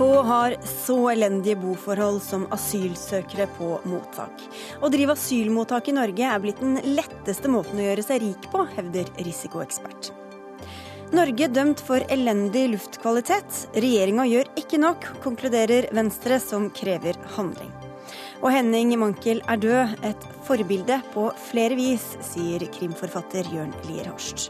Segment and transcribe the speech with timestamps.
[0.00, 4.46] Få har så elendige boforhold som asylsøkere på mottak.
[4.80, 8.62] Å drive asylmottak i Norge er blitt den letteste måten å gjøre seg rik på,
[8.78, 10.08] hevder risikoekspert.
[11.12, 13.58] Norge dømt for elendig luftkvalitet.
[13.76, 17.68] Regjeringa gjør ikke nok, konkluderer Venstre, som krever handling.
[18.40, 24.48] Og Henning Mankel er død, et forbilde på flere vis, sier krimforfatter Jørn Lier Horst.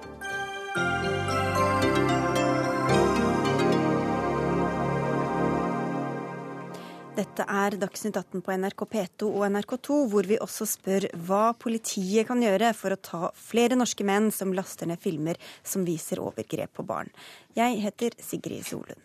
[7.21, 12.25] Dette er Dagsnytt 18 på NRK P2 og NRK2, hvor vi også spør hva politiet
[12.31, 16.73] kan gjøre for å ta flere norske menn som laster ned filmer som viser overgrep
[16.79, 17.11] på barn.
[17.59, 19.03] Jeg heter Sigrid Solund.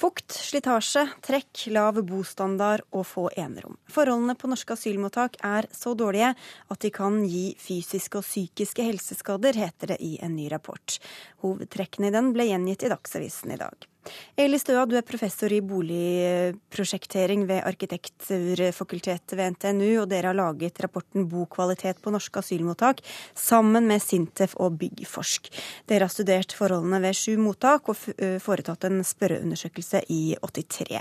[0.00, 3.78] Fukt, slitasje, trekk, lav bostandard og få enerom.
[3.92, 9.54] Forholdene på norske asylmottak er så dårlige at de kan gi fysiske og psykiske helseskader,
[9.68, 10.98] heter det i en ny rapport.
[11.46, 13.91] Hovedtrekkene i den ble gjengitt i Dagsavisen i dag.
[14.36, 20.80] Eli Støa, du er professor i boligprosjektering ved Arkitekturfakultetet ved NTNU, og dere har laget
[20.82, 23.04] rapporten Bokvalitet på norske asylmottak
[23.38, 25.52] sammen med Sintef og Byggforsk.
[25.86, 28.00] Dere har studert forholdene ved sju mottak og
[28.42, 30.98] foretatt en spørreundersøkelse i 83.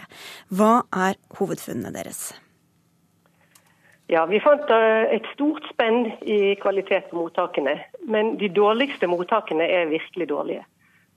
[0.53, 0.71] Hva
[1.07, 2.29] er hovedfunnene deres?
[4.11, 4.67] Ja, Vi fant
[5.15, 7.77] et stort spenn i kvalitet på mottakene.
[8.03, 10.65] Men de dårligste mottakene er virkelig dårlige.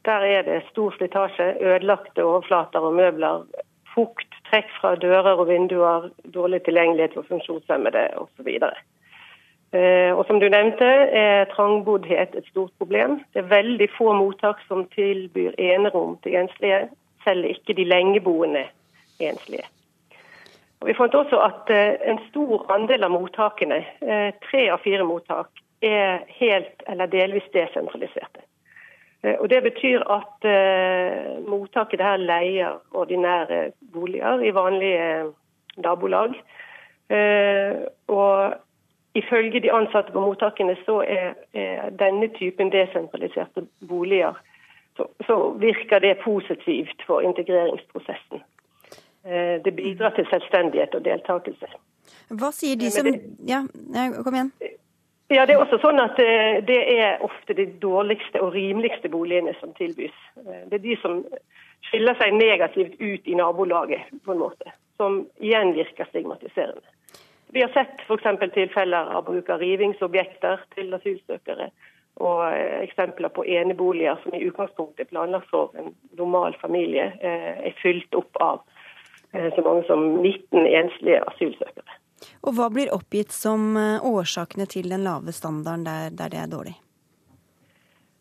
[0.05, 3.47] Der er det stor slitasje, ødelagte overflater og møbler,
[3.95, 8.51] fukt, trekk fra dører og vinduer, dårlig tilgjengelighet for funksjonshemmede osv.
[9.75, 10.91] Eh, og som du nevnte,
[11.25, 13.21] er trangboddhet et stort problem.
[13.33, 16.89] Det er veldig få mottak som tilbyr enerom til enslige,
[17.25, 18.67] selv ikke de lengeboende
[19.19, 19.67] enslige.
[20.81, 25.07] Og vi fant også at eh, en stor andel av mottakene, eh, tre av fire
[25.09, 25.49] mottak,
[25.83, 28.45] er helt eller delvis desentraliserte.
[29.25, 35.33] Eh, og Det betyr at eh, mottaket der leier ordinære boliger i vanlige eh,
[35.77, 36.35] nabolag.
[37.11, 37.75] Eh,
[38.09, 38.55] og
[39.15, 44.35] Ifølge de ansatte på mottakene så er, er denne typen desentraliserte boliger
[44.97, 48.43] så, så, virker det positivt for integreringsprosessen.
[49.27, 51.67] Eh, det bidrar til selvstendighet og deltakelse.
[52.29, 53.07] Hva sier de som
[53.49, 53.63] Ja,
[54.25, 54.53] kom igjen.
[55.35, 59.55] Ja, Det er også sånn at eh, det er ofte de dårligste og rimeligste boligene
[59.59, 60.15] som tilbys.
[60.39, 61.25] Eh, det er de som
[61.89, 64.75] skiller seg negativt ut i nabolaget, på en måte.
[65.01, 66.87] Som igjen virker stigmatiserende.
[67.51, 68.29] Vi har sett f.eks.
[68.55, 71.67] tilfeller av bruk av rivingsobjekter til asylsøkere.
[72.23, 77.75] Og eh, eksempler på eneboliger som i utgangspunktet er planlagt for en normal familie, er
[77.83, 78.63] fylt opp av
[79.35, 81.99] så mange som 19 enslige asylsøkere.
[82.45, 86.51] Og Hva blir oppgitt som eh, årsakene til den lave standarden der, der det er
[86.53, 86.75] dårlig?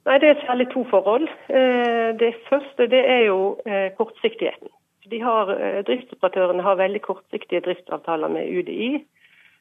[0.08, 1.28] Nei, Det er særlig to forhold.
[1.50, 4.72] Eh, det første det er jo eh, kortsiktigheten.
[5.22, 5.50] Har,
[5.86, 9.04] driftsoperatørene har veldig kortsiktige driftsavtaler med UDI.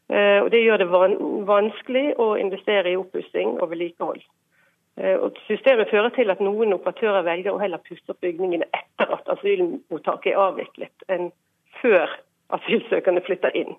[0.09, 0.87] og Det gjør det
[1.51, 4.23] vanskelig å investere i oppussing og vedlikehold.
[5.49, 10.33] Systemet fører til at noen operatører velger å heller pusse opp bygningene etter at asylmottaket
[10.33, 11.33] er avviklet, enn
[11.83, 12.09] før
[12.57, 13.75] asylsøkerne flytter inn.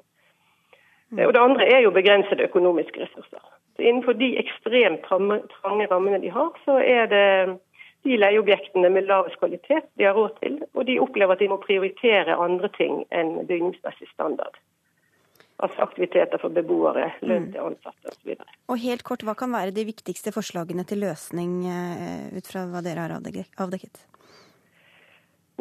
[1.17, 3.43] Eh, og Det andre er jo begrensede økonomiske ressurser.
[3.75, 7.59] Så innenfor de ekstremt trange rammene de har, så er det
[8.03, 11.57] de leieobjektene med lavest kvalitet de har råd til, og de opplever at de må
[11.63, 14.59] prioritere andre ting enn bygningsmessig standard.
[15.63, 18.33] Altså aktiviteter for beboere, lønn til ansatte osv.
[18.35, 22.65] Og, og helt kort, Hva kan være de viktigste forslagene til løsning eh, ut fra
[22.67, 24.03] hva dere har avdekket?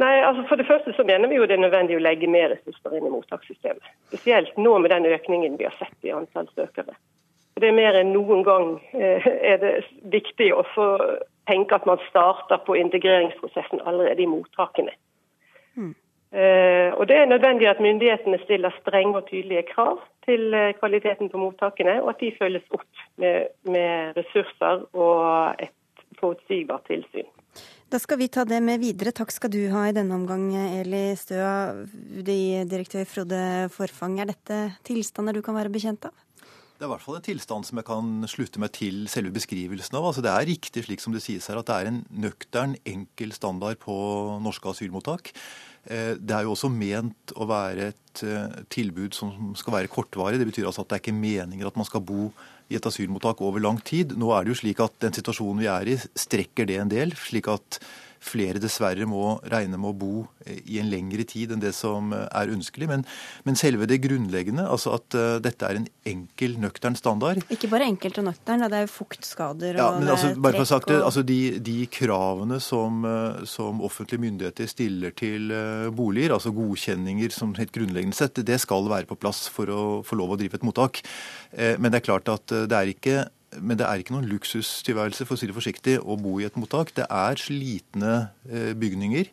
[0.00, 2.54] Nei, altså For det første så mener vi jo det er nødvendig å legge mer
[2.54, 3.91] ressurser inn i mottakssystemet.
[4.08, 6.97] Spesielt nå med den økningen vi har sett i antall søkere.
[7.60, 9.72] Det er mer enn noen gang eh, er det
[10.14, 10.86] viktig å få
[11.50, 14.94] tenke at man starter på integreringsprosessen allerede i mottakene.
[15.75, 15.94] Mm.
[16.97, 21.38] og Det er nødvendig at myndighetene stiller strenge og tydelige krav til eh, kvaliteten på
[21.38, 27.28] mottakene, og at de følges opp med, med ressurser og et forutsigbart tilsyn.
[27.92, 29.10] Da skal vi ta det med videre.
[29.12, 31.74] Takk skal du ha i denne omgang, Eli Støa,
[32.22, 33.41] UDI-direktør Frode
[33.74, 34.15] Forfang.
[34.22, 36.15] Er dette tilstander du kan være bekjent av?
[36.41, 39.98] Det er i hvert fall en tilstand som jeg kan slutte meg til selve beskrivelsen
[40.00, 40.09] av.
[40.09, 43.36] Altså Det er riktig slik som det sies her, at det er en nøktern, enkel
[43.36, 43.98] standard på
[44.41, 45.34] norske asylmottak.
[45.84, 50.41] Eh, det er jo også ment å være et eh, tilbud som skal være kortvarig.
[50.41, 52.30] Det betyr altså at det er ikke meningen at man skal bo
[52.70, 54.14] i et asylmottak over lang tid.
[54.18, 57.16] Nå er det jo slik at den situasjonen vi er i, strekker det en del.
[57.18, 57.80] slik at
[58.22, 60.13] flere dessverre må regne med å bo
[60.47, 62.89] i en lengre tid enn det som er ønskelig.
[62.91, 63.04] Men,
[63.47, 67.86] men selve det grunnleggende, altså at uh, dette er en enkel, nøktern standard Ikke bare
[67.91, 70.98] enkelt og nøktern, det er jo fuktskader ja, men altså, bare for å sagt det,
[71.01, 73.04] og altså de, de kravene som,
[73.48, 75.53] som offentlige myndigheter stiller til
[75.95, 80.18] boliger, altså godkjenninger som helt grunnleggende sett, det skal være på plass for å få
[80.18, 81.03] lov å drive et mottak.
[81.53, 83.16] Men det er klart at det er ikke
[83.60, 86.57] men det er ikke noen luksustilværelse for å si det forsiktig, å bo i et
[86.59, 86.93] mottak.
[86.97, 88.13] Det er slitne
[88.49, 89.31] eh, bygninger.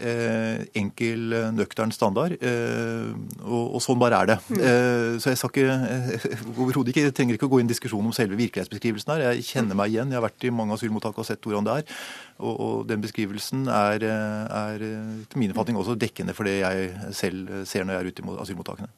[0.00, 2.36] Eh, enkel, eh, nøktern standard.
[2.40, 4.38] Og, og, sånn bare er det.
[4.48, 5.18] Mm.
[5.22, 8.14] Så jeg skal ikke overhodet ikke, jeg trenger ikke å gå inn i diskusjon om
[8.16, 9.26] selve virkelighetsbeskrivelsen her.
[9.28, 10.10] Jeg kjenner meg igjen.
[10.10, 12.00] Jeg har vært i mange asylmottak og sett hvordan det er.
[12.40, 14.88] Og, og den beskrivelsen er, er
[15.30, 18.42] til min oppfatning også dekkende for det jeg selv ser når jeg er ute i
[18.46, 18.90] asylmottakene.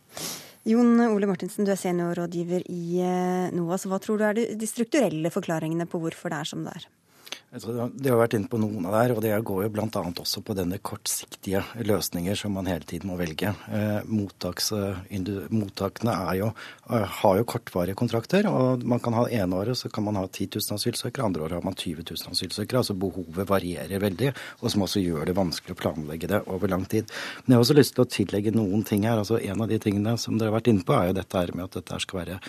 [0.62, 3.88] Jon Ole Martinsen, du er seniorrådgiver i eh, NOAS.
[3.90, 6.86] Hva tror du er de strukturelle forklaringene på hvorfor det er som det er?
[7.52, 10.02] De har vært inne på noen av det her, og det går jo bl.a.
[10.08, 13.50] også på denne kortsiktige løsninger som man hele tiden må velge.
[13.68, 14.70] Eh, mottaks,
[15.52, 16.46] mottakene jo,
[16.88, 20.24] eh, har jo kortvarige kontrakter, og man kan ha ene året så kan man ha
[20.24, 22.80] 10 000 asylsøkere, andre året har man 20 000 asylsøkere.
[22.80, 24.32] Altså behovet varierer veldig,
[24.62, 27.12] og som også gjør det vanskelig å planlegge det over lang tid.
[27.44, 29.20] Men jeg har også lyst til å tillegge noen ting her.
[29.20, 31.52] altså En av de tingene som dere har vært inne på, er jo dette her
[31.52, 32.40] med at dette skal være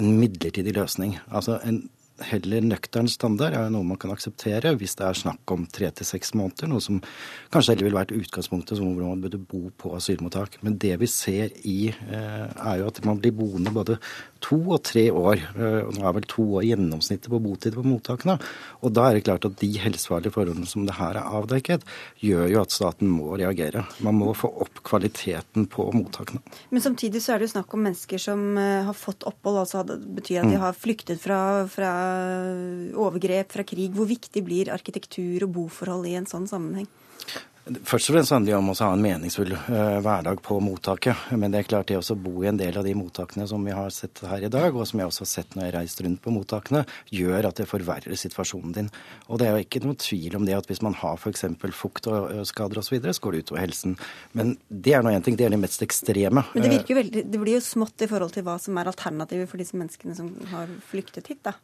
[0.00, 1.18] en midlertidig løsning.
[1.28, 1.84] Altså en
[2.24, 6.08] heller nøktern standard er noe man kan akseptere hvis det er snakk om tre til
[6.08, 7.00] seks måneder, noe som
[7.52, 10.58] kanskje heller ville vært utgangspunktet som hvordan man burde bo på asylmottak.
[10.66, 13.98] Men det vi ser i, eh, er jo at man blir boende både
[14.44, 15.42] to og tre år.
[15.56, 18.36] Eh, og Nå er vel to år gjennomsnittet på botid på mottakene.
[18.82, 21.86] Og da er det klart at de helsefarlige forholdene som det her er avdekket,
[22.24, 23.86] gjør jo at staten må reagere.
[24.04, 26.42] Man må få opp kvaliteten på mottakene.
[26.70, 29.84] Men samtidig så er det jo snakk om mennesker som eh, har fått opphold, altså
[29.86, 30.64] det betyr at de mm.
[30.66, 31.40] har flyktet fra,
[31.70, 31.94] fra
[32.96, 33.90] overgrep, fra krig.
[33.96, 36.88] Hvor viktig blir arkitektur og boforhold i en sånn sammenheng?
[37.66, 41.32] Først og fremst handler det om å ha en meningsfull uh, hverdag på mottaket.
[41.34, 43.74] Men det er klart det å bo i en del av de mottakene som vi
[43.74, 46.02] har sett her i dag, og som jeg også har sett når jeg har reist
[46.06, 48.92] rundt på mottakene, gjør at det forverrer situasjonen din.
[49.26, 51.42] Og det er jo ikke noe tvil om det at hvis man har f.eks.
[51.74, 53.98] fukt og skader osv., så, videre, så går det utover helsen.
[54.38, 56.46] Men det er nå én ting, det er det mest ekstreme.
[56.54, 59.58] Men det veldig, det blir jo smått i forhold til hva som er alternativet for
[59.58, 61.58] disse menneskene som har flyktet hit, da.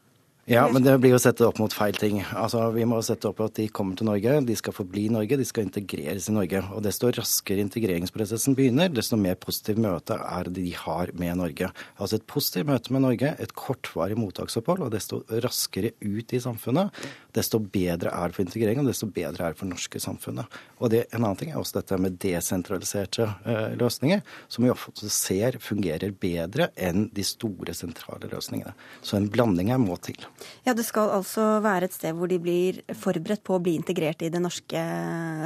[0.50, 2.16] Ja, men det blir jo sett opp mot feil ting.
[2.34, 5.36] Altså, Vi må sette opp at de kommer til Norge, de skal forbli i Norge,
[5.38, 6.64] de skal integreres i Norge.
[6.74, 11.70] Og Desto raskere integreringsprosessen begynner, desto mer positivt møte er det de har med Norge.
[11.94, 16.90] Altså Et positivt møte med Norge, et kortvarig mottaksopphold, og desto raskere ut i samfunnet,
[17.36, 20.60] desto bedre er det for integreringen, desto bedre er det for norske samfunnet.
[20.80, 25.08] Og det, En annen ting er også dette med desentraliserte eh, løsninger, som vi ofte
[25.12, 28.74] ser fungerer bedre enn de store sentrale løsningene.
[29.02, 30.18] Så en blanding her må til.
[30.66, 34.22] Ja, Det skal altså være et sted hvor de blir forberedt på å bli integrert
[34.22, 34.84] i det norske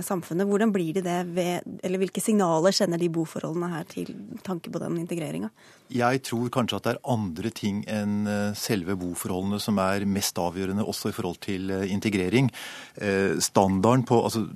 [0.07, 0.49] samfunnet.
[0.49, 4.13] Hvordan blir de det ved, eller Hvilke signaler sender de boforholdene her til
[4.45, 5.51] tanke på den integreringa?
[5.93, 10.39] Jeg tror kanskje at det er andre ting enn eh, selve boforholdene som er mest
[10.43, 12.51] avgjørende også i forhold til eh, integrering.
[12.97, 14.47] Eh, standarden på altså,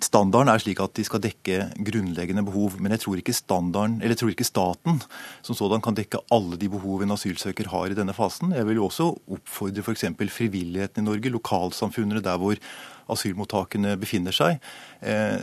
[0.00, 4.16] Standarden er slik at de skal dekke grunnleggende behov, men jeg tror ikke, eller jeg
[4.16, 5.02] tror ikke staten
[5.44, 8.54] som sådan kan dekke alle de behov en asylsøker har i denne fasen.
[8.56, 10.06] Jeg vil jo også oppfordre f.eks.
[10.32, 12.56] frivilligheten i Norge, lokalsamfunnene der hvor
[13.12, 14.60] asylmottakene befinner seg,
[15.00, 15.36] eh,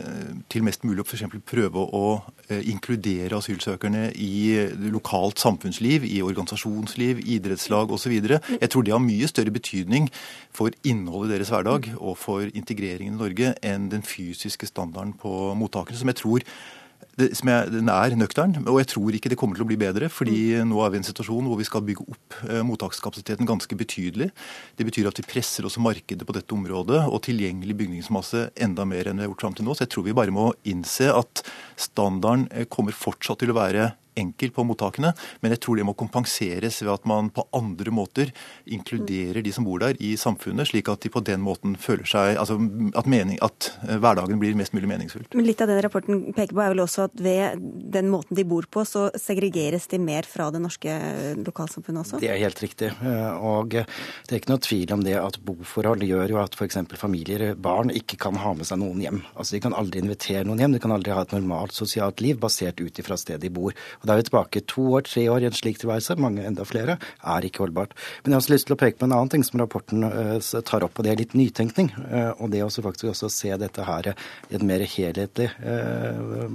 [0.50, 1.24] til mest mulig å f.eks.
[1.46, 2.04] prøve å
[2.48, 4.32] eh, inkludere asylsøkerne i
[4.92, 8.12] lokalt samfunnsliv, i organisasjonsliv, idrettslag osv.
[8.12, 10.10] Jeg tror det har mye større betydning
[10.54, 15.52] for innholdet i deres hverdag og for integreringen i Norge enn den fysiske standarden på
[15.58, 16.46] mottakene, som jeg tror
[17.20, 20.08] det, er, den er nøktern, og jeg tror ikke det kommer til å bli bedre.
[20.08, 20.70] fordi mm.
[20.70, 24.30] nå er vi i en situasjon hvor vi skal bygge opp eh, mottakskapasiteten ganske betydelig.
[24.78, 29.10] Det betyr at vi presser også markedet på dette området og tilgjengelig bygningsmasse enda mer
[29.10, 29.76] enn vi har gjort fram til nå.
[29.76, 31.44] Så jeg tror vi bare må innse at
[31.76, 35.94] standarden eh, kommer fortsatt til å være enkel på mottakene, men jeg tror det må
[35.98, 38.32] kompenseres ved at man på andre måter
[38.66, 42.38] inkluderer de som bor der i samfunnet, slik at de på den måten føler seg
[42.40, 42.58] altså
[42.98, 45.34] at, mening, at eh, hverdagen blir mest mulig meningsfullt.
[45.36, 48.46] Men Litt av det rapporten peker på er vel også at ved den måten de
[48.48, 50.96] bor på, så segregeres de mer fra det norske
[51.42, 52.22] lokalsamfunnet også?
[52.22, 52.92] Det er helt riktig.
[53.02, 56.80] Eh, og det er ikke noe tvil om det at boforhold gjør jo at f.eks.
[57.00, 59.22] familier, barn, ikke kan ha med seg noen hjem.
[59.34, 62.40] Altså De kan aldri invitere noen hjem, de kan aldri ha et normalt sosialt liv
[62.42, 63.74] basert ut ifra stedet de bor.
[64.02, 66.64] Og Da er vi tilbake to år, tre år i en slik tilværelse, mange enda
[66.66, 67.94] flere, er ikke holdbart.
[68.22, 70.62] Men jeg har også lyst til å peke på en annen ting som rapporten uh,
[70.66, 71.92] tar opp, og det er litt nytenkning.
[72.10, 76.50] Uh, og det også faktisk også se dette her i et mer helhetlig, uh,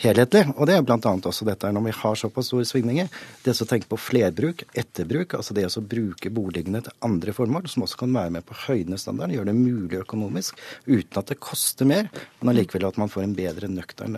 [0.00, 0.46] helhetlig.
[0.56, 0.96] Og det er bl.a.
[0.96, 3.12] også dette når vi har såpass store svingninger.
[3.44, 7.84] Det å tenke på flerbruk, etterbruk, altså det å bruke boligene til andre formål, som
[7.84, 10.56] også kan være med på å høyne standarden, gjøre det mulig økonomisk
[10.88, 12.08] uten at det koster mer,
[12.40, 14.16] men allikevel at man får en bedre nøktern,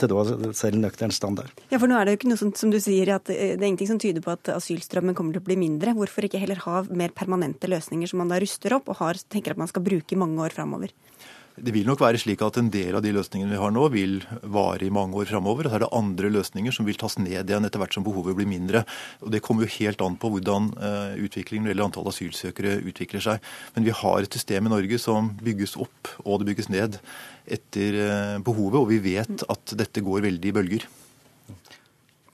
[0.00, 1.52] til da selv nøktern standard.
[1.68, 3.66] Ja, for nå er det jo ikke noe sånt som du sier, at det er
[3.66, 5.96] ingenting som tyder på at asylstrømmen kommer til å bli mindre.
[5.98, 9.54] Hvorfor ikke heller ha mer permanente løsninger som man da ruster opp og har, tenker
[9.54, 10.94] at man skal bruke i mange år framover?
[11.60, 14.20] Det vil nok være slik at en del av de løsningene vi har nå, vil
[14.48, 15.66] vare i mange år framover.
[15.68, 18.48] Så er det andre løsninger som vil tas ned igjen etter hvert som behovet blir
[18.48, 18.84] mindre.
[19.20, 23.44] Og Det kommer jo helt an på hvordan uh, utviklingen eller antall asylsøkere utvikler seg.
[23.74, 26.96] Men vi har et system i Norge som bygges opp og det bygges ned
[27.50, 30.88] etter uh, behovet, og vi vet at dette går veldig i bølger.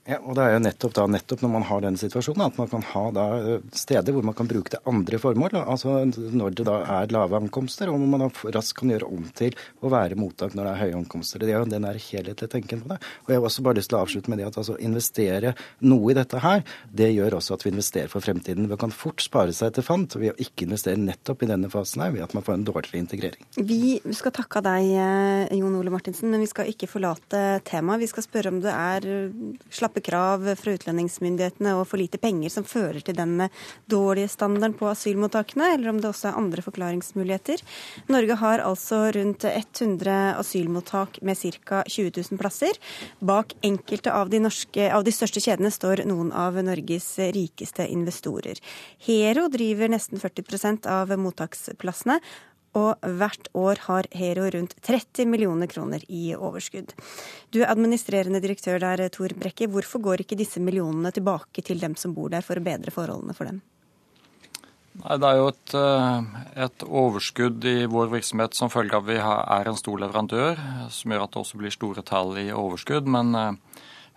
[0.07, 2.69] Ja, og det er jo nettopp da, nettopp når man har den situasjonen, at man
[2.71, 5.57] kan ha da eh, steder hvor man kan bruke det andre formål.
[5.59, 8.23] altså Når det da er lave ankomster, og hvor man
[8.55, 11.43] raskt kan gjøre om til å være mottak når det er høye ankomster.
[11.43, 13.01] Det er jo den der helhetlige tenken på det.
[13.25, 15.51] Og Jeg har også bare lyst til å avslutte med det at altså investere
[15.83, 18.71] noe i dette her, det gjør også at vi investerer for fremtiden.
[18.71, 22.05] Vi kan fort spare seg til fant ved å ikke investere nettopp i denne fasen
[22.05, 23.43] her, ved at man får en dårligere integrering.
[23.59, 28.05] Vi skal takke deg, eh, Jon Ole Martinsen, men vi skal ikke forlate temaet.
[28.07, 29.11] Vi skal spørre om det er
[29.67, 33.49] slappe slappe krav fra utlendingsmyndighetene og for lite penger som fører til den
[33.89, 37.61] dårlige standarden på asylmottakene, eller om det også er andre forklaringsmuligheter.
[38.09, 41.83] Norge har altså rundt 100 asylmottak med ca.
[41.87, 42.77] 20 000 plasser.
[43.19, 48.59] Bak enkelte av de, norske, av de største kjedene står noen av Norges rikeste investorer.
[48.99, 52.19] Hero driver nesten 40% av mottaksplassene,
[52.77, 56.93] og hvert år har Hero rundt 30 millioner kroner i overskudd.
[57.51, 59.69] Du er administrerende direktør der, Tor Brekke.
[59.71, 63.35] Hvorfor går ikke disse millionene tilbake til dem som bor der, for å bedre forholdene
[63.37, 63.63] for dem?
[64.97, 69.11] Nei, Det er jo et, eh, et, overskudd i vår virksomhet som følge av at
[69.11, 70.57] vi er en stor leverandør,
[70.89, 73.05] som gjør at det også blir store tall i overskudd.
[73.05, 73.51] Men, eh,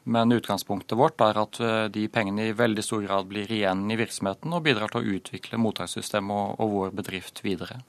[0.07, 3.97] men utgangspunktet vårt er at eh, de pengene i veldig stor grad blir igjen i
[4.00, 7.83] virksomheten og bidrar til å utvikle mottakssystemet og, og vår bedrift videre.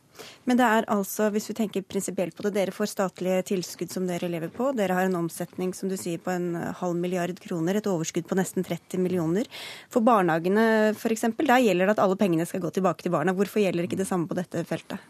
[0.50, 4.10] Men det er altså, hvis vi tenker prinsipielt på det, dere får statlige tilskudd som
[4.10, 4.72] dere lever på.
[4.78, 8.38] Dere har en omsetning som du sier på en halv milliard kroner, et overskudd på
[8.40, 9.50] nesten 30 millioner.
[9.94, 13.36] For barnehagene f.eks., der gjelder det at alle pengene skal gå tilbake til barna.
[13.38, 15.02] Hvorfor gjelder ikke det samme på dette feltet?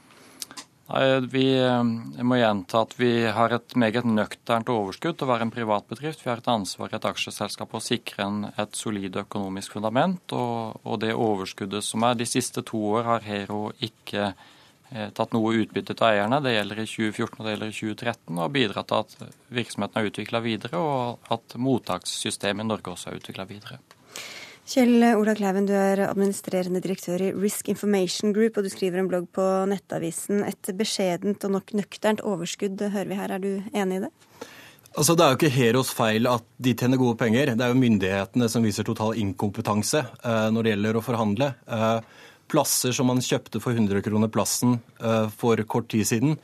[1.31, 1.45] Vi
[2.27, 6.23] må gjenta at vi har et meget nøkternt overskudd til å være en privat bedrift.
[6.25, 10.35] Vi har et ansvar i et aksjeselskap å sikre en, et solid økonomisk fundament.
[10.35, 14.33] Og, og, det overskuddet som er de siste to år, har Hero ikke
[15.15, 16.41] tatt noe utbytte til eierne.
[16.43, 20.11] Det gjelder i 2014 og det gjelder i 2013, og bidratt til at virksomheten er
[20.11, 23.79] utvikla videre, og at mottakssystemet i Norge også er utvikla videre.
[24.71, 29.09] Kjell Ola Kleiven, du er administrerende direktør i Risk Information Group, og du skriver en
[29.09, 30.45] blogg på Nettavisen.
[30.47, 33.33] Et beskjedent og nok nøkternt overskudd hører vi her.
[33.35, 34.11] Er du enig i det?
[34.91, 37.55] Altså, Det er jo ikke Heros feil at de tjener gode penger.
[37.55, 41.53] Det er jo myndighetene som viser total inkompetanse eh, når det gjelder å forhandle.
[41.67, 41.99] Eh,
[42.51, 46.35] plasser som man kjøpte for 100 kroner plassen eh, for kort tid siden,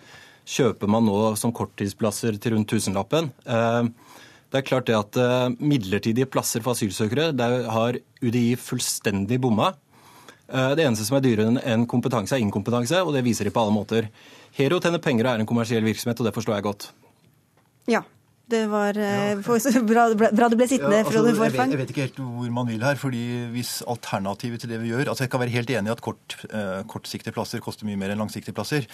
[0.48, 3.32] kjøper man nå som korttidsplasser til rundt tusenlappen.
[3.46, 3.90] Eh,
[4.48, 9.74] det er klart det at eh, midlertidige plasser for asylsøkere, der har UDI fullstendig bomma.
[10.48, 13.76] Det eneste som er dyrere enn kompetanse, er inkompetanse, og det viser de på alle
[13.76, 14.06] måter.
[14.56, 16.86] Hero tjener penger og er en kommersiell virksomhet, og det forstår jeg godt.
[17.92, 18.00] Ja,
[18.52, 19.36] det var ja.
[19.92, 21.72] bra, bra, det ble sittende, ja, altså, Frode Forfang.
[21.72, 22.96] Jeg, jeg vet ikke helt hvor man vil her.
[22.96, 26.04] fordi hvis alternativet til det vi gjør altså Jeg kan være helt enig i at
[26.06, 28.88] kort, eh, kortsiktige plasser koster mye mer enn langsiktige plasser.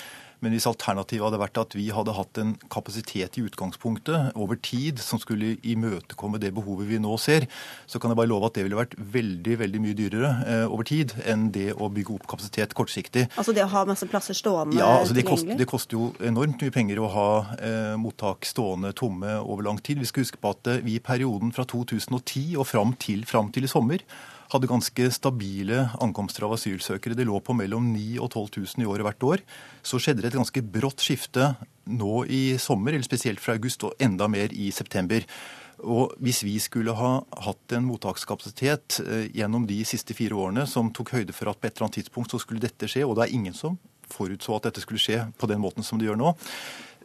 [0.43, 4.99] Men hvis alternativet hadde vært at vi hadde hatt en kapasitet i utgangspunktet over tid
[4.99, 7.47] som skulle imøtekomme det behovet vi nå ser,
[7.87, 10.87] så kan jeg bare love at det ville vært veldig veldig mye dyrere eh, over
[10.89, 13.29] tid enn det å bygge opp kapasitet kortsiktig.
[13.39, 16.61] Altså det å ha masse plasser stående ja, altså det, kost, det koster jo enormt
[16.63, 20.01] mye penger å ha eh, mottak stående tomme over lang tid.
[20.03, 23.69] Vi skal huske på at vi i perioden fra 2010 og fram til, fram til
[23.69, 24.03] i sommer
[24.53, 27.17] hadde ganske stabile ankomster av asylsøkere.
[27.17, 29.43] Det lå på mellom 9000 og 12 000 i året hvert år.
[29.85, 31.53] Så skjedde det et ganske brått skifte
[31.89, 35.25] nå i sommer, eller spesielt fra august, og enda mer i september.
[35.83, 40.93] Og Hvis vi skulle ha hatt en mottakskapasitet eh, gjennom de siste fire årene som
[40.93, 43.25] tok høyde for at på et eller annet tidspunkt så skulle dette skje, og det
[43.25, 43.79] er ingen som
[44.13, 46.33] forutså at dette skulle skje på den måten som det gjør nå,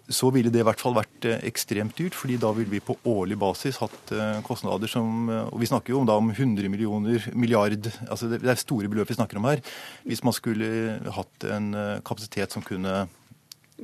[0.08, 2.16] så ville det i hvert fall vært eh, ekstremt dyrt.
[2.16, 5.92] fordi da ville vi på årlig basis hatt eh, kostnader som eh, Og vi snakker
[5.92, 9.48] jo om, da om 100 millioner, milliard altså Det er store beløp vi snakker om
[9.50, 9.60] her.
[10.08, 11.72] Hvis man skulle hatt en
[12.04, 13.06] kapasitet som kunne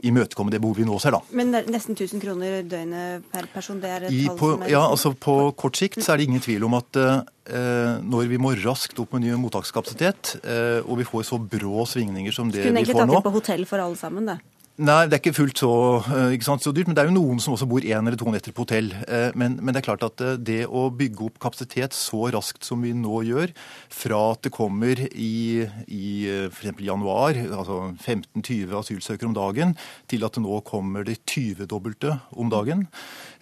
[0.02, 1.14] imøtekomme det behovet vi nå ser.
[1.14, 1.20] da.
[1.36, 4.72] Men nesten 1000 kroner døgnet per person, det er et I, tall på, som er
[4.72, 8.40] ja, altså På kort sikt så er det ingen tvil om at eh, når vi
[8.42, 12.64] må raskt opp med ny mottakskapasitet, eh, og vi får så brå svingninger som det
[12.64, 14.40] vi får nå vi egentlig tatt inn på hotell for alle sammen, det.
[14.74, 15.70] Nei, det er ikke fullt så,
[16.10, 18.18] eh, ikke sant, så dyrt, men det er jo noen som også bor én eller
[18.18, 18.88] to netter på hotell.
[19.06, 22.66] Eh, men, men, det er klart at eh, det å bygge opp kapasitet så raskt
[22.66, 23.52] som vi nå gjør,
[23.86, 26.08] fra at det kommer i, i
[26.50, 26.82] f.eks.
[26.82, 29.76] januar, altså 15-20 asylsøkere om dagen,
[30.10, 32.82] til at det nå kommer det 20-dobbelte om dagen,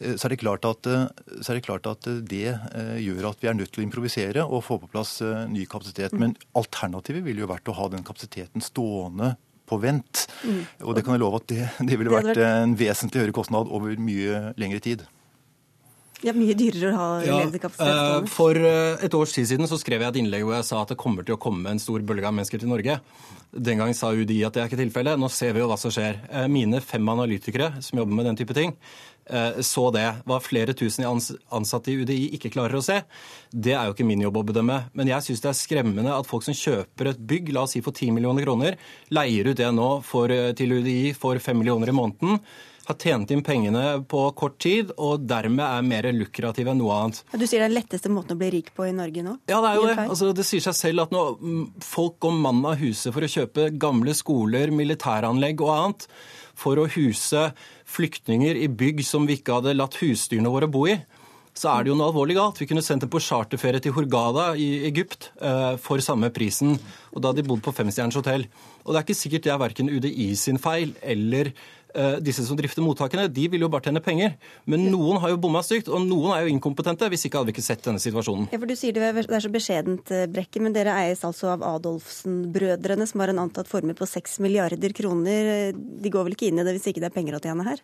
[0.02, 2.58] så er, det klart at, så er det klart at det
[3.00, 6.12] gjør at vi er nødt til å improvisere og få på plass ny kapasitet.
[6.12, 9.32] Men alternativet ville jo vært å ha den kapasiteten stående
[9.72, 10.26] på vent.
[10.44, 10.60] Mm.
[10.84, 13.96] Og det kan jeg love at det, det ville vært en vesentlig høyere kostnad over
[13.98, 15.08] mye lengre tid.
[16.22, 18.30] Ja, Mye dyrere å ha ja, ledig kapasitet.
[18.30, 20.92] For eh, et års tid siden så skrev jeg et innlegg hvor jeg sa at
[20.92, 23.00] det kommer til å komme en stor bølge av mennesker til Norge.
[23.52, 25.18] Den gang sa UDI at det er ikke tilfellet.
[25.18, 26.20] Nå ser vi jo hva som skjer.
[26.30, 29.11] Eh, mine fem analytikere som jobber med den type ting, eh,
[29.64, 30.06] så det.
[30.28, 32.98] Hva flere tusen ansatte i UDI ikke klarer å se,
[33.52, 34.78] det er jo ikke min jobb å bedømme.
[34.98, 37.84] Men jeg syns det er skremmende at folk som kjøper et bygg, la oss si
[37.84, 38.76] for 10 millioner kroner,
[39.14, 42.42] leier ut det nå for, til UDI for 5 millioner i måneden
[42.86, 47.22] har tjent inn pengene på kort tid og dermed er mer lukrative enn noe annet.
[47.30, 49.36] Du sier det er den letteste måten å bli rik på i Norge nå?
[49.50, 49.96] Ja, det er jo det.
[50.04, 51.36] Altså, det sier seg selv at når
[51.86, 56.08] folk går mann av huset for å kjøpe gamle skoler, militæranlegg og annet,
[56.58, 57.46] for å huse
[57.92, 60.96] flyktninger i bygg som vi ikke hadde latt husdyrene våre bo i,
[61.52, 62.60] så er det jo noe alvorlig galt.
[62.62, 66.78] Vi kunne sendt dem på charterferie til Hurgada i Egypt eh, for samme prisen.
[67.12, 68.46] Og da hadde de bodd på femstjerners hotell.
[68.82, 71.52] Og det er ikke sikkert det er verken UDI sin feil eller
[72.24, 74.36] disse som drifter mottakene, de vil jo bare tjene penger.
[74.70, 77.08] Men noen har jo bomma stygt, og noen er jo inkompetente.
[77.12, 78.48] Hvis ikke hadde vi ikke sett denne situasjonen.
[78.52, 81.64] Ja, for Du sier det er så beskjedent, eh, Brekke, men dere eies altså av
[81.66, 85.72] Adolfsen-brødrene, som har en antatt formue på 6 milliarder kroner.
[85.72, 87.82] De går vel ikke inn i det hvis ikke det er penger å tjene her?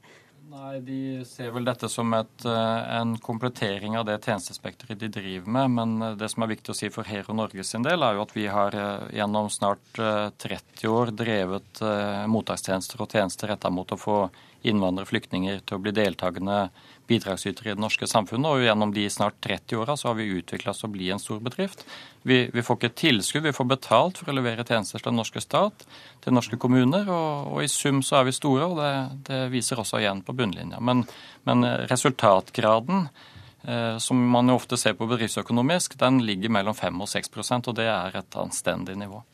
[0.58, 5.46] Nei, De ser vel dette som et, eh, en komplettering av det tjenestespekteret de driver
[5.46, 5.70] med.
[5.70, 8.24] Men eh, det som er viktig å si for Hero Norge sin del, er jo
[8.24, 10.00] at vi har eh, gjennom snart
[10.42, 11.82] 30 år drevet
[12.30, 14.18] mottakstjenester og tjenester retta mot å få
[14.66, 16.58] innvandrere og flyktninger til å bli deltakende
[17.08, 18.48] bidragsytere i det norske samfunnet.
[18.50, 21.22] Og gjennom de snart 30 åra så har vi utvikla oss til å bli en
[21.22, 21.84] stor bedrift.
[22.28, 25.42] Vi, vi, får ikke tilskudd, vi får betalt for å levere tjenester til den norske
[25.42, 25.86] stat,
[26.24, 27.08] til norske kommuner.
[27.08, 28.92] Og, og i sum så er vi store, og det,
[29.30, 30.82] det viser også igjen på bunnlinja.
[30.84, 31.06] Men,
[31.48, 33.06] men resultatgraden
[33.64, 37.80] eh, som man jo ofte ser på bedriftsøkonomisk, den ligger mellom 5 og 6% og
[37.80, 39.24] det er et anstendig nivå.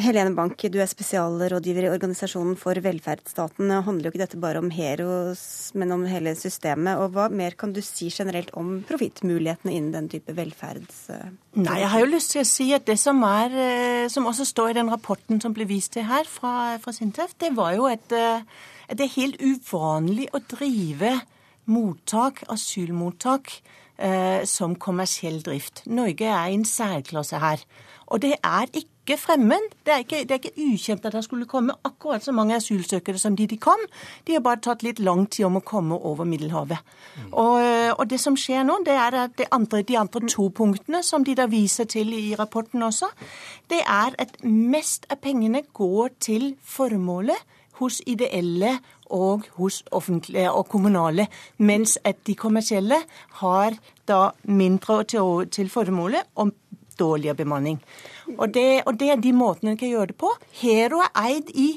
[0.00, 3.72] Helene Bank, du er spesialrådgiver i Organisasjonen for velferdsstaten.
[3.84, 5.42] Handler jo ikke dette bare om Heros,
[5.76, 7.00] men om hele systemet.
[7.02, 11.02] Og Hva mer kan du si generelt om profittmulighetene innen den type velferds...
[11.58, 14.46] Nei, Jeg har jo lyst til å si at det som, er, eh, som også
[14.48, 17.90] står i den rapporten som ble vist til her fra, fra Sintef, det var jo
[17.90, 18.46] at, eh,
[18.88, 21.18] at det er helt uvanlig å drive
[21.70, 23.52] mottak, asylmottak,
[23.98, 25.84] eh, som kommersiell drift.
[25.86, 27.62] Norge er i en særklasse her.
[28.10, 29.70] Og det er ikke ikke fremmed.
[29.84, 33.18] Det er ikke, det er ikke ukjent at det skulle komme akkurat så mange asylsøkere
[33.18, 33.80] som de de kom.
[34.26, 36.78] De har bare tatt litt lang tid om å komme over Middelhavet.
[37.16, 37.32] Mm.
[37.32, 37.60] Og,
[37.98, 41.24] og, det som skjer nå, det er at det andre, de andre to punktene som
[41.24, 43.10] de da viser til i rapporten også,
[43.70, 48.76] det er at mest av pengene går til formålet hos ideelle
[49.10, 51.26] og hos offentlige og kommunale,
[51.58, 53.00] mens at de kommersielle
[53.40, 56.52] har da mindre til, til formålet og
[57.00, 57.80] dårligere bemanning.
[58.38, 60.30] Og det, og det er de måtene en kan gjøre det på.
[60.60, 61.68] Hero er eid i,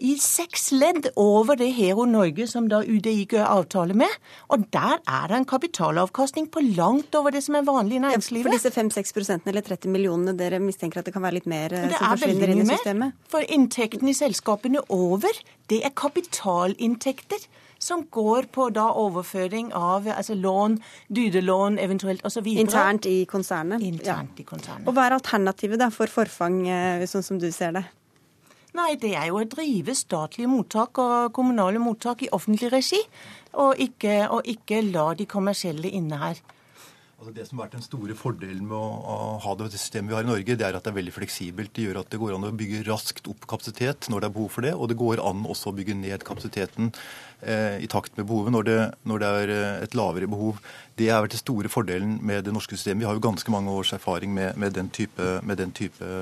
[0.00, 4.12] i seks ledd over det Hero Norge som da UDI gjør avtale med.
[4.52, 8.48] Og der er det en kapitalavkastning på langt over det som er vanlig i næringslivet.
[8.48, 11.50] Ja, for disse 5-6 prosentene eller 30 millionene, dere mistenker at det kan være litt
[11.50, 13.16] mer det som forsvinner inn i systemet?
[13.16, 20.08] Mer, for inntektene i selskapene over, det er kapitalinntekter som går på da overføring av
[20.12, 20.76] altså lån,
[21.08, 22.46] dydelån eventuelt osv.
[22.60, 23.82] Internt i konsernet?
[23.82, 24.42] Internt ja.
[24.42, 24.86] i konsernet.
[24.88, 27.86] Og Hva er alternativet da for forfang, eh, sånn som du ser det?
[28.76, 33.00] Nei, det er jo å drive statlige mottak og kommunale mottak i offentlig regi,
[33.58, 36.38] og ikke, og ikke la de kommersielle inne her.
[37.20, 40.24] Altså det som har vært den store fordelen med å, ha det systemet vi har
[40.24, 41.74] i Norge, det er at det er veldig fleksibelt.
[41.76, 44.48] Det gjør at det går an å bygge raskt opp kapasitet når det er behov
[44.54, 44.72] for det.
[44.72, 46.88] Og det går an også å bygge ned kapasiteten
[47.44, 48.78] eh, i takt med behovet når det,
[49.12, 50.64] når det, er eh, et lavere behov.
[50.96, 53.04] Det har vært den store fordelen med det norske systemet.
[53.04, 56.12] Vi har jo ganske mange års erfaring med, med, den, type, med den, type,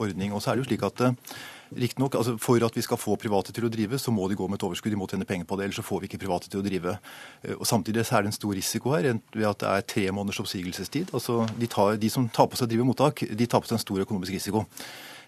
[0.00, 0.32] ordning.
[0.32, 1.36] Og så er det jo slik at eh,
[1.70, 4.46] Riktignok, altså for at vi skal få private til å drive, så må de gå
[4.50, 4.90] med et overskudd.
[4.90, 6.96] De må tjene penger på det, ellers så får vi ikke private til å drive.
[7.44, 10.08] Eh, og Samtidig så er det en stor risiko her ved at det er tre
[10.10, 11.14] måneders oppsigelsestid.
[11.14, 13.78] Altså de, tar, de som tar på seg å drive mottak, de tar på seg
[13.78, 14.64] en stor økonomisk risiko.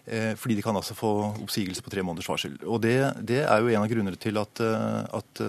[0.03, 1.13] Eh, fordi de kan altså få
[1.45, 2.59] oppsigelse på tre måneders varsel.
[2.67, 5.43] Og det, det er jo en av grunnene til at, eh, at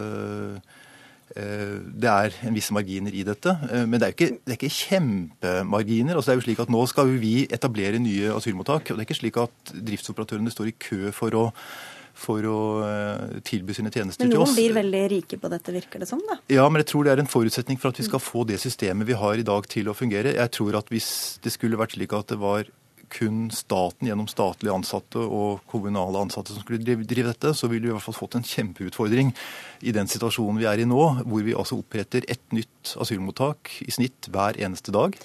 [1.34, 3.54] det er en visse marginer i dette.
[3.88, 6.14] Men det er jo ikke, det er ikke kjempemarginer.
[6.14, 8.86] Altså det er jo slik at Nå skal vi etablere nye asylmottak.
[8.90, 11.44] og Det er ikke slik at driftsoperatørene står i kø for å
[12.14, 12.58] for å
[13.42, 14.54] tilby sine tjenester til oss.
[14.54, 16.22] Men noen blir veldig rike på dette, virker det som?
[16.28, 16.38] da?
[16.52, 19.08] Ja, men jeg tror det er en forutsetning for at vi skal få det systemet
[19.08, 20.36] vi har i dag til å fungere.
[20.38, 21.10] Jeg tror at hvis
[21.44, 22.70] det skulle vært slik at det var
[23.14, 27.92] kun staten gjennom statlige ansatte og kommunale ansatte som skulle drive, dette, så ville vi
[27.92, 29.32] i hvert fall fått en kjempeutfordring
[29.86, 33.94] i den situasjonen vi er i nå, hvor vi altså oppretter ett nytt asylmottak i
[33.94, 35.16] snitt hver eneste dag.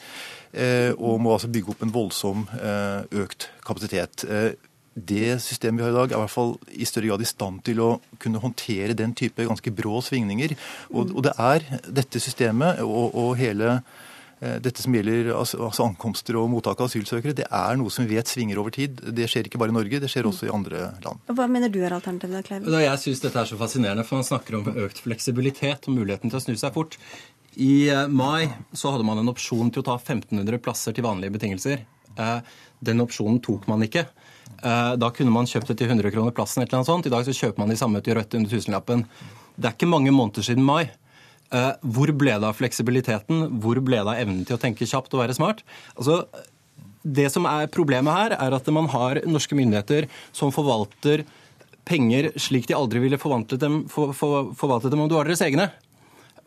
[0.50, 4.26] Eh, og må altså bygge opp en voldsom eh, økt kapasitet.
[4.26, 4.52] Eh,
[5.00, 7.62] det systemet vi har i dag, er i hvert fall i større grad i stand
[7.68, 10.56] til å kunne håndtere den type ganske brå svingninger.
[10.92, 13.80] Og, det er dette systemet og, hele
[14.40, 18.30] dette som gjelder altså, ankomster og mottak av asylsøkere, det er noe som vi vet
[18.32, 19.02] svinger over tid.
[19.16, 21.20] Det skjer ikke bare i Norge, det skjer også i andre land.
[21.28, 22.70] Hva mener du er alternativet, Kleiv?
[22.72, 26.40] Jeg syns dette er så fascinerende, for man snakker om økt fleksibilitet og muligheten til
[26.40, 26.96] å snu seg fort.
[27.60, 31.36] I eh, mai så hadde man en opsjon til å ta 1500 plasser til vanlige
[31.36, 31.84] betingelser.
[32.16, 34.08] Eh, den opsjonen tok man ikke.
[34.60, 36.64] Da kunne man kjøpt det til 100 kroner plassen.
[36.64, 37.06] eller noe sånt.
[37.08, 39.06] I dag så kjøper man de samme til rødt under tusenlappen.
[39.56, 41.09] Det er ikke mange måneder siden mai Eh,
[41.50, 43.60] hvor ble det av fleksibiliteten?
[43.64, 45.64] Hvor ble det av evnen til å tenke kjapt og være smart?
[45.96, 46.22] Altså,
[47.04, 51.26] det som er Problemet her er at man har norske myndigheter som forvalter
[51.90, 55.42] penger slik de aldri ville forvaltet dem, for, for, forvaltet dem om det var deres
[55.46, 55.70] egne.